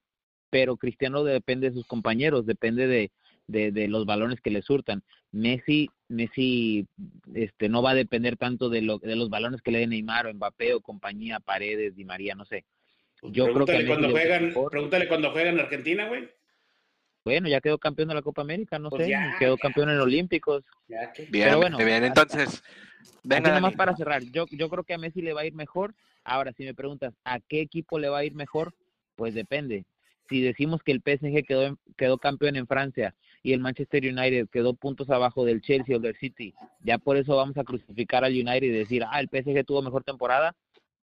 [0.51, 3.11] pero Cristiano depende de sus compañeros, depende de,
[3.47, 5.01] de, de los balones que le surtan.
[5.32, 6.86] Messi, Messi
[7.34, 10.28] este, no va a depender tanto de, lo, de los balones que le dé Neymar
[10.28, 12.63] o Mbappé o compañía, Paredes, Di María, no sé.
[13.32, 14.71] Yo creo que a pregúntale, cuando le va a ir juegan, mejor.
[14.71, 16.30] pregúntale cuando juegan en Argentina, güey.
[17.26, 19.61] Bueno, ya quedó campeón de la Copa América, no Pues sé, ya, quedó ya.
[19.61, 20.63] campeón en Olímpicos.
[20.89, 22.03] Ya que- Bien, Pero bueno, bien.
[22.03, 22.61] Entonces,
[23.24, 23.76] venga, nomás Dani.
[23.78, 25.95] para cerrar, yo, yo creo que a Messi le va a ir mejor.
[26.26, 28.74] Ahora, si me preguntas a qué equipo le va a ir mejor,
[29.15, 29.86] pues depende.
[30.30, 34.47] Si decimos que el PSG quedó, en- quedó campeón en Francia y el Manchester United
[34.49, 38.34] quedó puntos abajo del Chelsea o del City, ya por eso vamos a crucificar al
[38.34, 40.55] United y decir, ah, el PSG tuvo mejor temporada.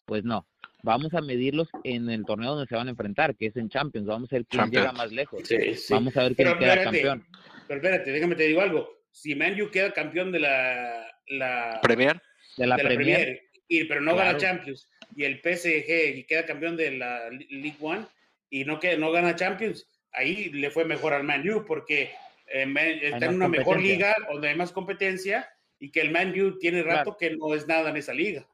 [0.06, 0.46] Pues no,
[0.86, 4.08] vamos a medirlos en el torneo donde se van a enfrentar, que es en Champions.
[4.08, 4.98] Vamos a ver quién llega Champions.
[4.98, 5.42] más lejos.
[5.44, 5.94] Sí, sí.
[5.94, 7.28] Vamos a ver quién Pero queda espérate, campeón.
[7.68, 8.90] pero espérate, déjame te digo algo.
[9.12, 12.22] Si Man U queda campeón de la, la, Premier.
[12.58, 14.38] De la, de la Premier, Premier, y, pero no gana.
[14.38, 18.06] Champions, y el PSG y queda campeón de la League One
[18.50, 22.12] y no, que, no gana Champions, ahí le fue mejor al Man U porque
[22.48, 26.40] eh, Man- está en una mejor liga donde hay más competencia y que el Man
[26.40, 28.46] U tiene rato que no es nada en esa liga.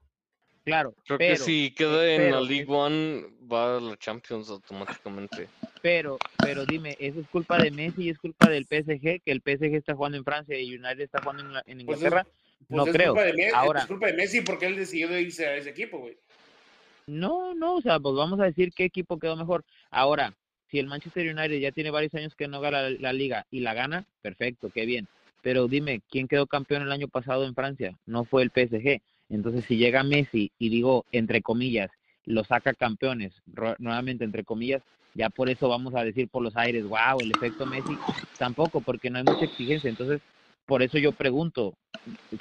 [0.64, 0.93] Claro.
[1.05, 5.47] Creo pero, que si queda en pero- la League One, va a la Champions automáticamente.
[5.82, 9.22] Pero, pero dime, ¿eso es culpa de Messi y es culpa del PSG?
[9.24, 11.97] Que el PSG está jugando en Francia y United está jugando en, la- en Pues
[11.99, 12.24] es- Inglaterra.
[12.68, 13.14] Pues no es creo.
[13.14, 15.97] Culpa de Messi, Ahora, es culpa de Messi porque él decidió irse a ese equipo,
[15.99, 16.16] güey.
[17.07, 19.66] no, no, o sea, pues vamos a decir qué equipo quedó mejor.
[19.89, 20.34] Ahora,
[20.70, 23.59] si el Manchester United ya tiene varios años que no gana la, la liga y
[23.62, 25.07] la gana, perfecto, qué bien.
[25.41, 27.97] Pero dime, ¿quién quedó campeón el año pasado en Francia?
[28.05, 29.01] No fue el PSG.
[29.32, 31.89] Entonces, si llega Messi y digo, entre comillas,
[32.25, 33.34] lo saca campeones,
[33.79, 34.84] nuevamente entre comillas,
[35.15, 37.97] ya por eso vamos a decir por los aires, wow, el efecto Messi,
[38.38, 39.89] tampoco, porque no hay mucha exigencia.
[39.89, 40.21] Entonces,
[40.65, 41.73] por eso yo pregunto,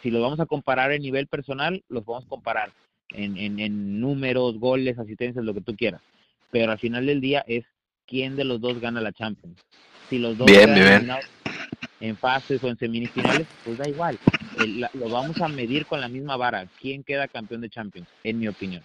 [0.02, 2.72] si lo vamos a comparar en nivel personal, los vamos a comparar
[3.10, 6.02] en, en, en números, goles, asistencias, lo que tú quieras.
[6.50, 7.64] Pero al final del día es
[8.06, 9.56] quién de los dos gana la Champions.
[10.08, 11.08] Si los dos Bien, bien.
[12.00, 14.18] en fases o en semifinales, pues da igual.
[14.66, 16.66] La- lo vamos a medir con la misma vara.
[16.80, 18.08] ¿Quién queda campeón de Champions?
[18.24, 18.82] En mi opinión.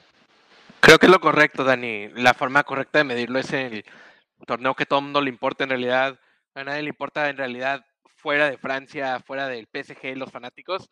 [0.80, 2.10] Creo que es lo correcto, Dani.
[2.10, 3.84] La forma correcta de medirlo es el
[4.46, 6.20] torneo que todo el mundo le importa en realidad.
[6.54, 7.86] A nadie le importa en realidad
[8.18, 10.90] fuera de Francia, fuera del PSG, los fanáticos.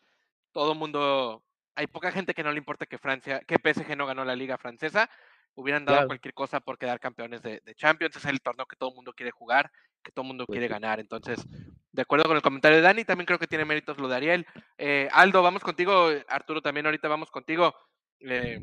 [0.52, 1.42] Todo el mundo.
[1.76, 4.58] Hay poca gente que no le importa que Francia, que PSG no ganó la liga
[4.58, 5.08] francesa.
[5.54, 6.08] Hubieran dado Claro.
[6.08, 8.16] cualquier cosa por quedar campeones de, de Champions.
[8.16, 9.70] Es el torneo que todo el mundo quiere jugar,
[10.02, 10.72] que todo el mundo Pues quiere sí.
[10.72, 10.98] ganar.
[11.00, 11.46] Entonces,
[11.92, 14.46] de acuerdo con el comentario de Dani, también creo que tiene méritos lo de Ariel.
[14.78, 16.08] Eh, Aldo, vamos contigo.
[16.28, 17.74] Arturo, también ahorita vamos contigo.
[18.20, 18.60] Eh,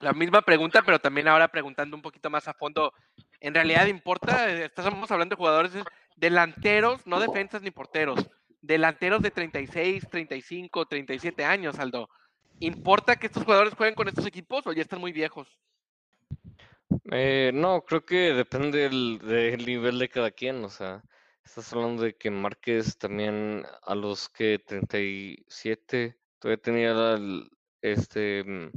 [0.00, 2.92] la misma pregunta, pero también ahora preguntando un poquito más a fondo.
[3.38, 4.50] ¿En realidad importa?
[4.50, 5.72] Eh, Estamos hablando de jugadores
[6.16, 8.28] delanteros, no defensas ni porteros,
[8.60, 12.08] delanteros de 36, 35, 37 años, Aldo.
[12.58, 15.48] ¿Importa que estos jugadores jueguen con estos equipos o ya están muy viejos?
[17.12, 21.02] Eh, no, creo que depende del, del nivel de cada quien, o sea,
[21.44, 27.50] estás hablando de que Márquez también a los que 37 todavía tenía el,
[27.82, 28.70] este mm,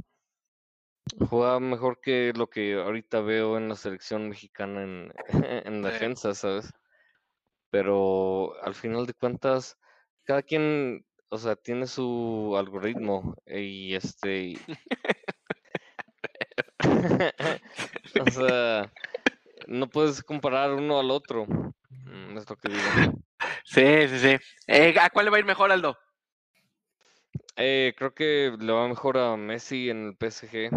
[1.28, 5.12] jugaba mejor que lo que ahorita veo en la selección mexicana en,
[5.66, 6.72] en defensa, ¿sabes?
[7.70, 9.78] Pero al final de cuentas,
[10.24, 14.54] cada quien, o sea, tiene su algoritmo y este
[18.20, 18.92] o sea,
[19.66, 21.46] no puedes comparar uno al otro.
[21.46, 22.82] mm, Es lo que digo.
[23.64, 24.36] Sí, sí, sí.
[24.66, 25.96] Eh, ¿A cuál le va a ir mejor, Aldo?
[27.56, 30.70] Eh, creo que le va mejor a Messi en el PSG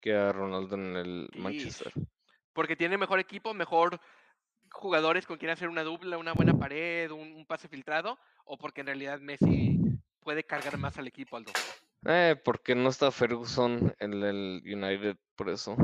[0.00, 1.92] que a Ronaldo en el Manchester.
[2.52, 4.00] Porque tiene mejor equipo, mejor
[4.70, 8.80] jugadores con quien hacer una dupla, una buena pared, un, un pase filtrado, o porque
[8.80, 9.78] en realidad Messi
[10.20, 11.52] puede cargar más al equipo, Aldo.
[12.06, 15.76] Eh, porque no está Ferguson en el United, por eso.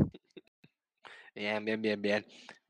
[1.35, 2.25] Bien, bien, bien, bien.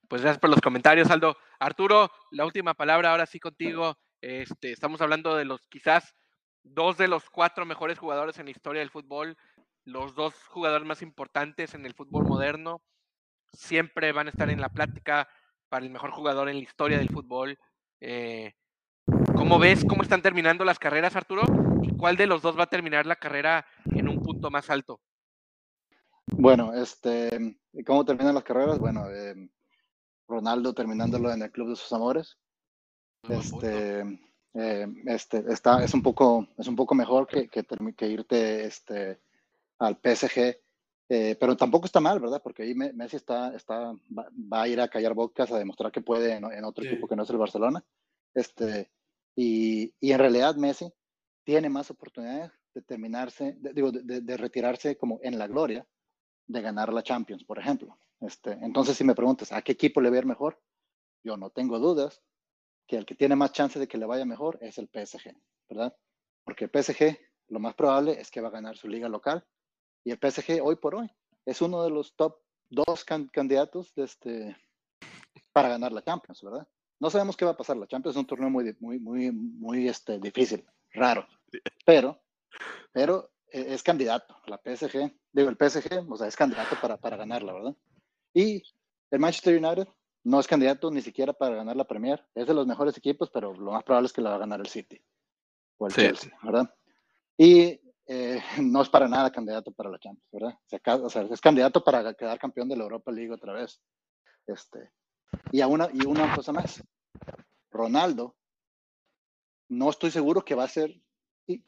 [0.08, 1.38] Pues gracias por los comentarios, Aldo.
[1.60, 3.98] Arturo, la última palabra ahora sí contigo.
[4.22, 6.16] Este, estamos hablando de los quizás
[6.64, 9.38] dos de los cuatro mejores jugadores en la historia del fútbol,
[9.86, 12.82] los dos jugadores más importantes en el fútbol moderno.
[13.54, 15.30] Siempre van a estar en la plática
[15.70, 17.58] para el mejor jugador en la historia del fútbol.
[18.02, 18.54] Eh,
[19.36, 21.67] ¿Cómo ves cómo están terminando las carreras, Arturo?
[21.82, 25.02] ¿Y cuál de los dos va a terminar la carrera en un punto más alto?
[26.38, 28.80] Bueno, este, ¿cómo terminan las carreras?
[28.80, 29.50] Bueno, eh,
[30.28, 32.38] Ronaldo terminándolo en el club de sus amores.
[33.22, 33.40] Punto.
[33.40, 34.00] Este,
[34.54, 37.66] eh, este, está, es un poco, es un poco mejor que, que,
[37.96, 39.20] que irte este,
[39.80, 40.58] al PSG,
[41.10, 42.42] eh, pero tampoco está mal, ¿verdad?
[42.44, 45.92] Porque ahí Me- Messi está, está, va, va a ir a callar bocas a demostrar
[45.92, 46.90] que puede en, en otro Sí.
[46.90, 47.84] equipo que no es el Barcelona.
[48.34, 48.92] Este,
[49.36, 50.92] y, y en realidad Messi
[51.48, 55.88] tiene más oportunidades de terminarse, digo, de, retirarse como en la gloria
[56.46, 57.98] de ganar la Champions, por ejemplo.
[58.20, 60.62] Este, entonces, si me preguntas, ¿a qué equipo le va a ir mejor?
[61.24, 62.22] Yo no tengo dudas
[62.86, 65.38] que el que tiene más chance de que le vaya mejor es el PSG,
[65.70, 65.96] ¿verdad?
[66.44, 67.18] Porque el PSG
[67.48, 69.46] lo más probable es que va a ganar su liga local
[70.04, 71.10] y el PSG hoy por hoy
[71.46, 74.58] es uno de los top dos can- candidatos de este,
[75.54, 76.68] para ganar la Champions, ¿verdad?
[77.00, 77.78] No sabemos qué va a pasar.
[77.78, 81.26] La Champions es un torneo muy, muy, muy, muy este, difícil, raro,
[81.86, 82.20] pero,
[82.92, 84.36] pero eh, es candidato.
[84.48, 87.76] La PSG, digo, el PSG, o sea, es candidato para, para ganarla, ¿verdad?
[88.34, 88.62] Y
[89.12, 89.88] el Manchester United
[90.24, 92.26] no es candidato ni siquiera para ganar la Premier.
[92.36, 94.60] Es de los mejores equipos, pero lo más probable es que la va a ganar
[94.60, 95.02] el City
[95.78, 96.02] o el Sí.
[96.02, 96.74] Chelsea, ¿verdad?
[97.38, 100.54] Y eh, no es para nada candidato para la Champions, ¿verdad?
[100.54, 103.54] O sea, ca- o sea, es candidato para quedar campeón de la Europa League otra
[103.54, 103.82] vez.
[104.46, 104.92] Este,
[105.52, 106.84] y, a una, y una cosa más.
[107.70, 108.36] Ronaldo,
[109.70, 110.94] no estoy seguro que va a ser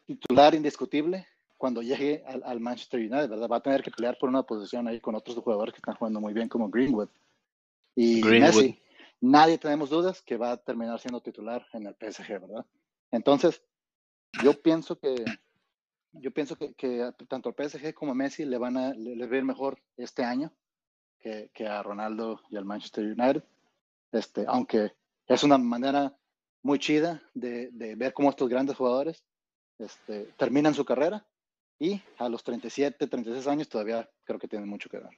[0.05, 1.25] titular indiscutible
[1.57, 3.49] cuando llegue al, al Manchester United, ¿verdad?
[3.49, 6.21] Va a tener que pelear por una posición ahí con otros jugadores que están jugando
[6.21, 7.09] muy bien, como Greenwood.
[7.95, 8.55] Y Greenwood.
[8.55, 8.79] Messi,
[9.21, 12.65] nadie tenemos dudas que va a terminar siendo titular en el PSG, ¿verdad?
[13.11, 13.61] Entonces,
[14.43, 15.15] yo pienso que
[16.13, 19.35] yo pienso que, tanto al PSG como a Messi le van a le, les va
[19.35, 20.51] a ir mejor este año
[21.19, 23.43] que, que a Ronaldo y al Manchester United.
[24.11, 24.93] Este, aunque
[25.27, 26.17] es una manera
[26.63, 29.23] muy chida de, de ver cómo estos grandes jugadores
[29.79, 31.25] este, terminan su carrera
[31.79, 35.11] y a los 37, 36 años todavía creo que tienen mucho que dar.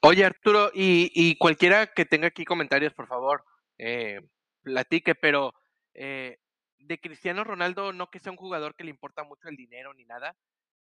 [0.00, 3.44] Oye, Arturo, y, y cualquiera que tenga aquí comentarios, por favor,
[3.78, 4.20] eh,
[4.62, 5.54] platique, pero
[5.94, 6.38] eh,
[6.78, 10.04] de Cristiano Ronaldo, no que sea un jugador que le importa mucho el dinero ni
[10.04, 10.36] nada,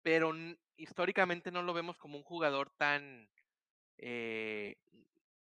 [0.01, 0.33] pero
[0.77, 3.29] históricamente no lo vemos como un jugador tan
[3.97, 4.77] eh,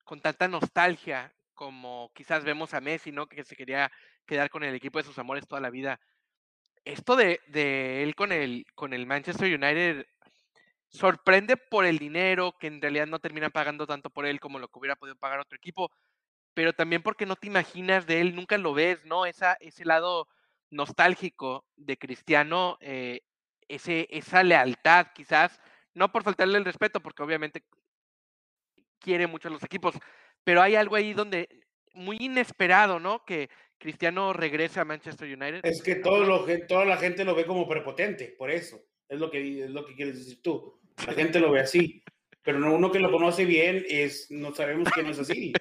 [0.04, 3.28] con tanta nostalgia como quizás vemos a Messi, ¿no?
[3.28, 3.92] Que se quería
[4.26, 6.00] quedar con el equipo de sus amores toda la vida.
[6.86, 7.40] Esto de,
[8.04, 10.06] él con el, con el Manchester United
[10.90, 14.68] sorprende por el dinero, que en realidad no terminan pagando tanto por él como lo
[14.68, 15.92] que hubiera podido pagar otro equipo,
[16.54, 19.26] pero también porque no te imaginas de él, nunca lo ves, ¿no?
[19.26, 20.28] Esa, ese lado
[20.70, 23.22] nostálgico de Cristiano, eh,
[23.68, 25.60] ese, esa lealtad, quizás,
[25.94, 27.64] no por faltarle el respeto, porque obviamente
[29.00, 29.96] quiere mucho a los equipos,
[30.44, 31.50] pero hay algo ahí donde
[31.94, 33.24] muy inesperado, ¿no?
[33.26, 33.50] Que
[33.88, 35.60] Cristiano regrese a Manchester United.
[35.64, 38.82] Es que todo lo, gen- toda la gente lo ve como prepotente, por eso.
[39.10, 40.80] Es lo que, es lo que quieres decir tú.
[41.06, 42.02] La gente lo ve así.
[42.44, 45.52] Pero no, uno que lo conoce bien es, no sabemos que no es así.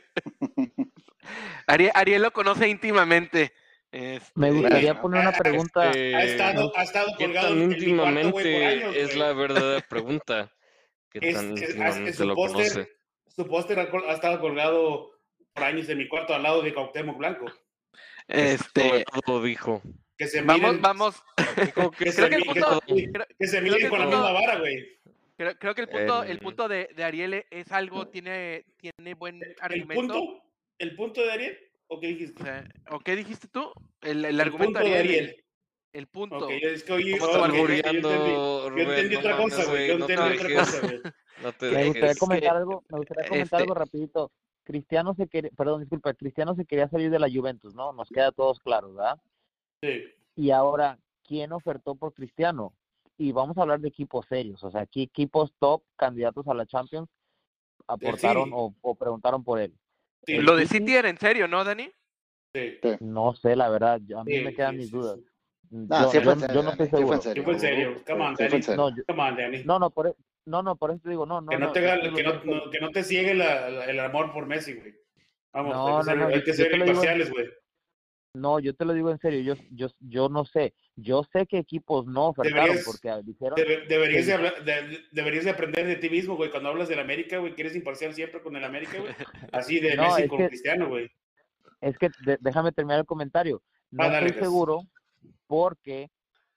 [1.67, 3.53] Ariel, Ariel lo conoce íntimamente.
[3.91, 5.89] este, Me gustaría poner una pregunta.
[5.91, 8.97] Este, Ha estado, ha estado ¿Qué colgado tan en mi cuarto, güey, por íntimamente años,
[8.97, 9.19] es güey.
[9.19, 10.53] la verdadera pregunta?
[11.11, 12.89] ¿Qué Es- tan es- es- íntimamente su lo póster- conoce?
[13.35, 15.11] Su póster ha, col- ha estado colgado
[15.55, 17.47] por años en mi cuarto al lado de Cuauhtémoc Blanco.
[18.29, 19.83] Este, todo dijo.
[20.17, 21.23] Que se vamos, miren, vamos.
[21.99, 23.91] Que se Creo que el que punto- se- creo- que se creo que miren el
[23.91, 24.99] con la punto- misma vara, güey.
[25.37, 29.15] Creo, creo que el punto, el El- punto de, de Ariel es algo, tiene, tiene
[29.15, 30.15] buen ¿El argumento.
[30.15, 30.43] punto?
[30.79, 31.59] ¿El punto de Ariel?
[31.89, 32.43] ¿O qué O, dijiste?
[32.43, 33.73] sea, ¿o qué dijiste tú?
[34.03, 35.15] El, el El argumento punto de Ariel.
[35.15, 35.45] el- Ariel.
[35.93, 36.37] El, punto.
[36.47, 39.89] Ok, es que oye, ¿Cómo ok, estás ok, yo entendí, yo otra cosa, güey.
[39.89, 41.01] Yo no entendí otra cosa, güey.
[41.43, 44.33] No te Me gustaría comentar algo, me gustaría comentar este- algo rapidito.
[44.65, 47.93] Cristiano se quería, perdón, disculpa, Cristiano se quería salir de la Juventus, ¿no?
[47.93, 49.21] Nos queda a todos claros, ¿verdad?
[49.83, 50.05] Sí.
[50.37, 52.73] Y ahora, ¿quién ofertó por Cristiano?
[53.19, 56.67] Y vamos a hablar de equipos serios, o sea, ¿qué equipos top candidatos a la
[56.67, 57.09] Champions
[57.87, 59.75] aportaron o, o preguntaron por él?
[60.27, 61.91] Sí, Lo de City- era en serio, ¿no, Dani?
[62.55, 62.79] sí.
[63.01, 65.19] No sé, la verdad, yo- a mí Sí, me quedan sí, mis sí, dudas.
[65.19, 65.27] sí.
[65.71, 67.17] No, yo, yo- en serio, yo no Dani, estoy seguro.
[67.17, 67.43] en serio.
[67.43, 68.03] Sí fue en serio.
[68.07, 68.77] Come on, serio.
[68.77, 69.65] No, yo- Come on, Danny.
[69.65, 70.17] no, no, por, e-
[70.47, 71.49] no, no, por eso te digo, no, no.
[71.49, 72.23] que no, no, te, que que
[72.81, 74.95] no, que te ciegue la- la- el amor por Messi, güey.
[75.53, 77.49] Vamos, No, hay que ser, no, hay que ser imparciales, güey.
[78.35, 81.59] No, yo te lo digo en serio, yo, yo, yo no sé, yo sé que
[81.59, 84.29] equipos no ofertaron Deberías- porque dijeron, Debe- deberías, Sí.
[84.29, 86.51] de hablar- de- deberías de aprender de ti mismo, güey.
[86.51, 89.13] Cuando hablas del América, güey, que eres imparcial siempre con el América, güey.
[89.53, 91.11] Así de No, Messi es con que- Cristiano, güey.
[91.83, 94.45] es que de- déjame terminar el comentario, no Ah, estoy pues.
[94.45, 94.81] seguro
[95.47, 96.09] porque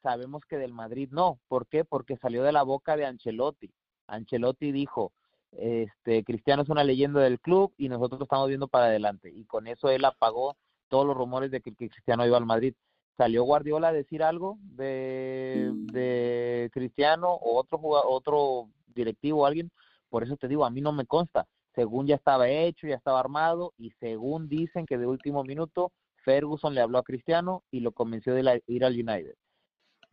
[0.06, 1.84] sabemos que del Madrid no, ¿por qué?
[1.84, 3.72] Porque salió de la boca de Ancelotti,
[4.06, 5.14] Ancelotti dijo,
[5.52, 9.66] este, Cristiano es una leyenda del club y nosotros estamos viendo para adelante y con
[9.66, 10.58] eso él apagó
[10.90, 12.76] todos los rumores de que, Cristiano iba al Madrid.
[13.18, 19.72] ¿Salió Guardiola a decir algo de, de Cristiano o otro jugador, otro directivo o alguien?
[20.10, 21.48] Por eso te digo, a mí no me consta.
[21.74, 25.92] Según ya estaba hecho, ya estaba armado y según dicen que de último minuto
[26.24, 29.36] Ferguson le habló a Cristiano y lo convenció de ir al United.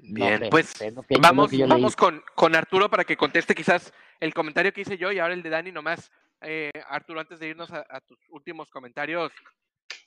[0.05, 4.80] Bien, pues que- vamos, vamos con, con Arturo para que conteste quizás el comentario que
[4.80, 6.11] hice yo y ahora el de Dani nomás.
[6.40, 9.30] Eh, Arturo, antes de irnos a, a tus últimos comentarios,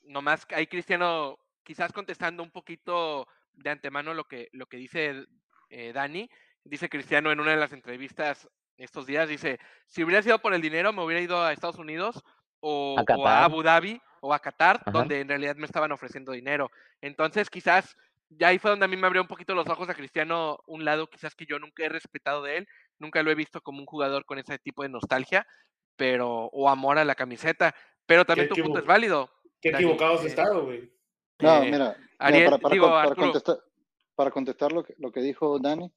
[0.04, 5.26] nomás ahí Cristiano quizás contestando un poquito de antemano lo que, lo que dice
[5.70, 6.30] eh, Dani.
[6.66, 10.62] Dice Cristiano en una de las entrevistas estos días, dice, si hubiera sido por el
[10.62, 12.22] dinero me hubiera ido a Estados Unidos
[12.60, 13.44] o A o a Qatar.
[13.44, 14.92] Abu Dhabi o a Qatar, Ajá.
[14.92, 16.70] donde en realidad me estaban ofreciendo dinero.
[17.00, 17.96] Entonces quizás
[18.30, 20.86] ya ahí fue donde a mí me abrió un poquito los ojos a Cristiano, un
[20.86, 22.68] lado quizás que yo nunca he respetado de él,
[23.00, 25.48] nunca lo he visto como un jugador con ese tipo de nostalgia,
[25.96, 29.30] pero o amor a la camiseta, pero también tu punto es válido.
[29.62, 30.92] Qué Dani, equivocados eh, has estado, güey.
[31.40, 33.58] No, eh, mira, mira, Ariel, para, para digo, para contestar,
[34.16, 35.92] para contestar lo que, lo que dijo Dani,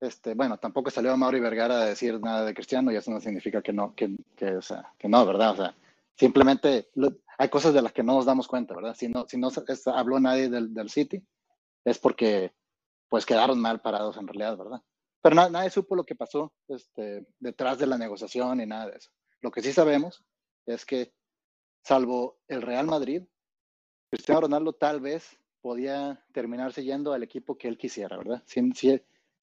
[0.00, 3.62] este, bueno, tampoco salió Mauri Vergara a decir nada de Cristiano y eso no significa
[3.62, 5.52] que no, que, que, o sea, que no, ¿verdad?
[5.52, 5.74] O sea,
[6.16, 8.94] simplemente lo- hay cosas de las que no nos damos cuenta, ¿verdad?
[8.94, 11.22] Si no, si no es- habló nadie del, del City,
[11.84, 12.52] es porque
[13.08, 14.82] pues quedaron mal parados en realidad, ¿verdad?
[15.20, 18.96] Pero na- nadie supo lo que pasó este, detrás de la negociación y nada de
[18.96, 19.10] eso.
[19.40, 20.24] Lo que sí sabemos
[20.66, 21.12] es que,
[21.84, 23.22] salvo el Real Madrid,
[24.10, 28.42] Cristiano Ronaldo tal vez podía terminarse yendo al equipo que él quisiera, ¿verdad?
[28.46, 29.00] Si, si,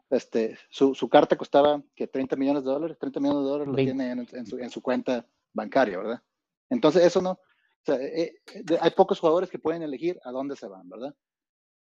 [0.09, 3.73] este, su, su carta costaba que 30 millones de dólares, 30 millones de dólares lo
[3.85, 6.21] tiene en, en su, en su cuenta bancaria, ¿verdad?
[6.69, 7.31] Entonces, eso no.
[7.31, 7.39] o
[7.85, 11.15] sea, eh, eh, hay pocos jugadores que pueden elegir a dónde se van, ¿verdad?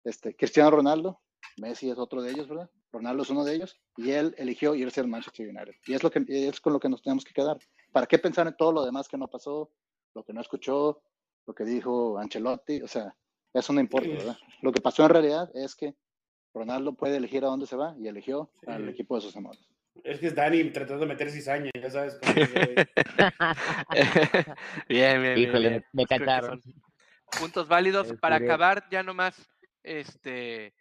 [0.09, 1.21] Este, Cristiano Ronaldo,
[1.59, 2.71] Messi es otro de ellos, ¿verdad?
[2.91, 5.75] Ronaldo es uno de ellos, y él eligió irse al Manchester United.
[5.87, 7.59] Y es, lo que, es con lo que nos tenemos que quedar.
[7.93, 9.71] ¿Para qué pensar en todo lo demás que no pasó,
[10.15, 11.03] lo que no escuchó,
[11.47, 12.81] lo que dijo Ancelotti?
[12.81, 13.15] O sea,
[13.53, 14.39] eso no importa, ¿verdad?
[14.63, 15.95] Lo que pasó en realidad es que
[16.55, 19.61] Ronaldo puede elegir a dónde se va y eligió al equipo de sus amores.
[20.05, 22.19] Es que es Dani tratando de meter cizaña, ya sabes.
[22.19, 22.33] cómo
[23.95, 24.09] es,
[24.89, 25.85] bien, bien, bien, Híjole, bien.
[25.93, 26.63] me son
[27.39, 28.11] Puntos válidos.
[28.11, 28.55] Es Para curioso.
[28.55, 29.47] acabar, ya nomás,
[29.83, 30.75] este,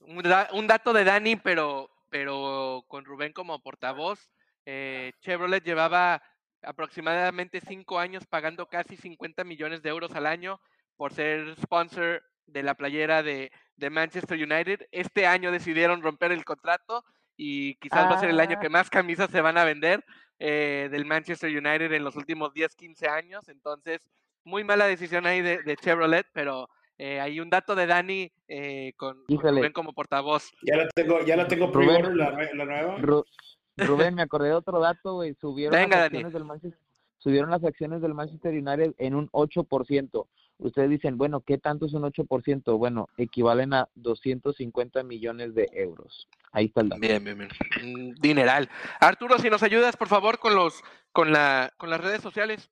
[0.00, 4.30] un, da- un dato de Dani, pero, pero con Rubén como portavoz.
[4.66, 6.22] eh, Chevrolet llevaba
[6.62, 10.60] aproximadamente cinco años pagando casi 50 millones de euros al año
[10.96, 14.86] por ser sponsor de la playera de, de Manchester United.
[14.90, 17.04] Este año decidieron romper el contrato
[17.36, 18.60] y quizás va a ser el año Ah.
[18.60, 20.04] que más camisas se van a vender
[20.38, 23.48] eh, del Manchester United en los últimos 10, 15 años.
[23.48, 24.00] Entonces,
[24.44, 26.68] muy mala decisión ahí de, de Chevrolet, pero
[26.98, 29.58] eh, hay un dato de Dani eh, con, Híjole.
[29.60, 30.50] Rubén como portavoz.
[30.62, 32.16] Ya la tengo, ya la tengo Rubén.
[32.16, 32.98] la, nue- la nueva.
[32.98, 33.24] Ru-
[33.76, 35.34] Rubén, me acordé de otro dato, güey.
[35.40, 36.16] Subieron, Venga, las Dani.
[36.18, 36.80] acciones del Manchester,
[37.18, 40.26] subieron las acciones del Manchester United en un 8%.
[40.58, 42.78] Ustedes dicen, bueno, ¿qué tanto es un 8%?
[42.78, 46.28] Bueno, equivalen a 250 millones de euros.
[46.52, 47.00] Ahí está el dato.
[47.00, 47.50] Bien, bien, bien.
[47.82, 48.68] Un Dineral.
[49.00, 50.80] Arturo, si nos ayudas, por favor, con los
[51.10, 52.70] con la con las redes sociales.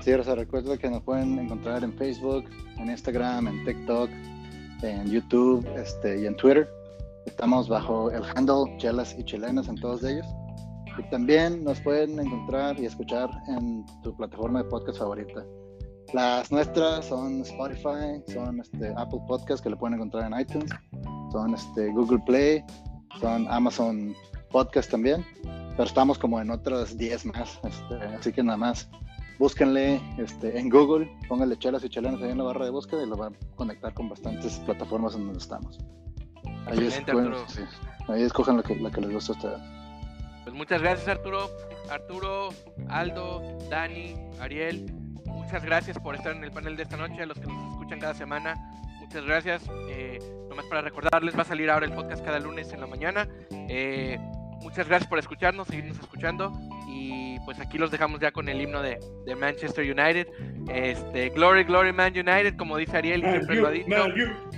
[0.00, 2.44] Sí, o sea, recuerda que nos pueden encontrar en Facebook,
[2.78, 4.08] en Instagram, en TikTok,
[4.82, 6.66] en YouTube este, y en Twitter.
[7.26, 10.26] Estamos bajo el handle Chelas y Chilenas en todos ellos.
[10.98, 15.44] Y también nos pueden encontrar y escuchar en tu plataforma de podcast favorita.
[16.14, 20.70] Las nuestras son Spotify, son este, Apple Podcast que lo pueden encontrar en iTunes,
[21.30, 22.64] son este, Google Play,
[23.20, 24.14] son Amazon
[24.50, 25.24] Podcast también,
[25.76, 28.90] pero estamos como en otras 10 más, este, así que nada más
[29.40, 33.06] búsquenle este, en Google, pónganle chelas y chelenas ahí en la barra de búsqueda y
[33.06, 35.78] lo va a conectar con bastantes plataformas en donde estamos.
[36.66, 37.48] Ahí, es, Excelente, bueno, Arturo.
[37.48, 37.62] sí,
[38.08, 39.58] ahí escojan la que, la que les guste a ustedes.
[40.44, 41.48] Pues muchas gracias Arturo,
[41.90, 42.50] Arturo,
[42.90, 44.92] Aldo, Dani, Ariel,
[45.24, 47.98] muchas gracias por estar en el panel de esta noche, a los que nos escuchan
[47.98, 48.56] cada semana,
[49.00, 49.62] muchas gracias.
[49.88, 50.18] Eh,
[50.50, 53.26] nomás para recordarles, va a salir ahora el podcast cada lunes en la mañana.
[53.50, 54.18] Eh,
[54.60, 56.52] muchas gracias por escucharnos, seguirnos escuchando
[56.88, 60.28] y pues aquí los dejamos ya con el himno de, de Manchester United.
[60.68, 63.88] Este, Glory, Glory Man United, como dice Ariel, Man siempre lo ha dicho.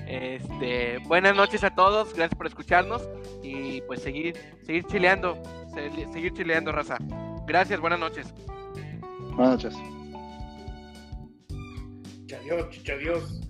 [0.07, 3.09] Este, buenas noches a todos, gracias por escucharnos
[3.43, 5.41] y pues seguir, seguir chileando,
[5.75, 6.99] se- seguir chileando, raza.
[7.47, 8.33] Gracias, buenas noches.
[9.37, 9.75] Buenas noches.
[12.41, 13.41] Adiós, adiós.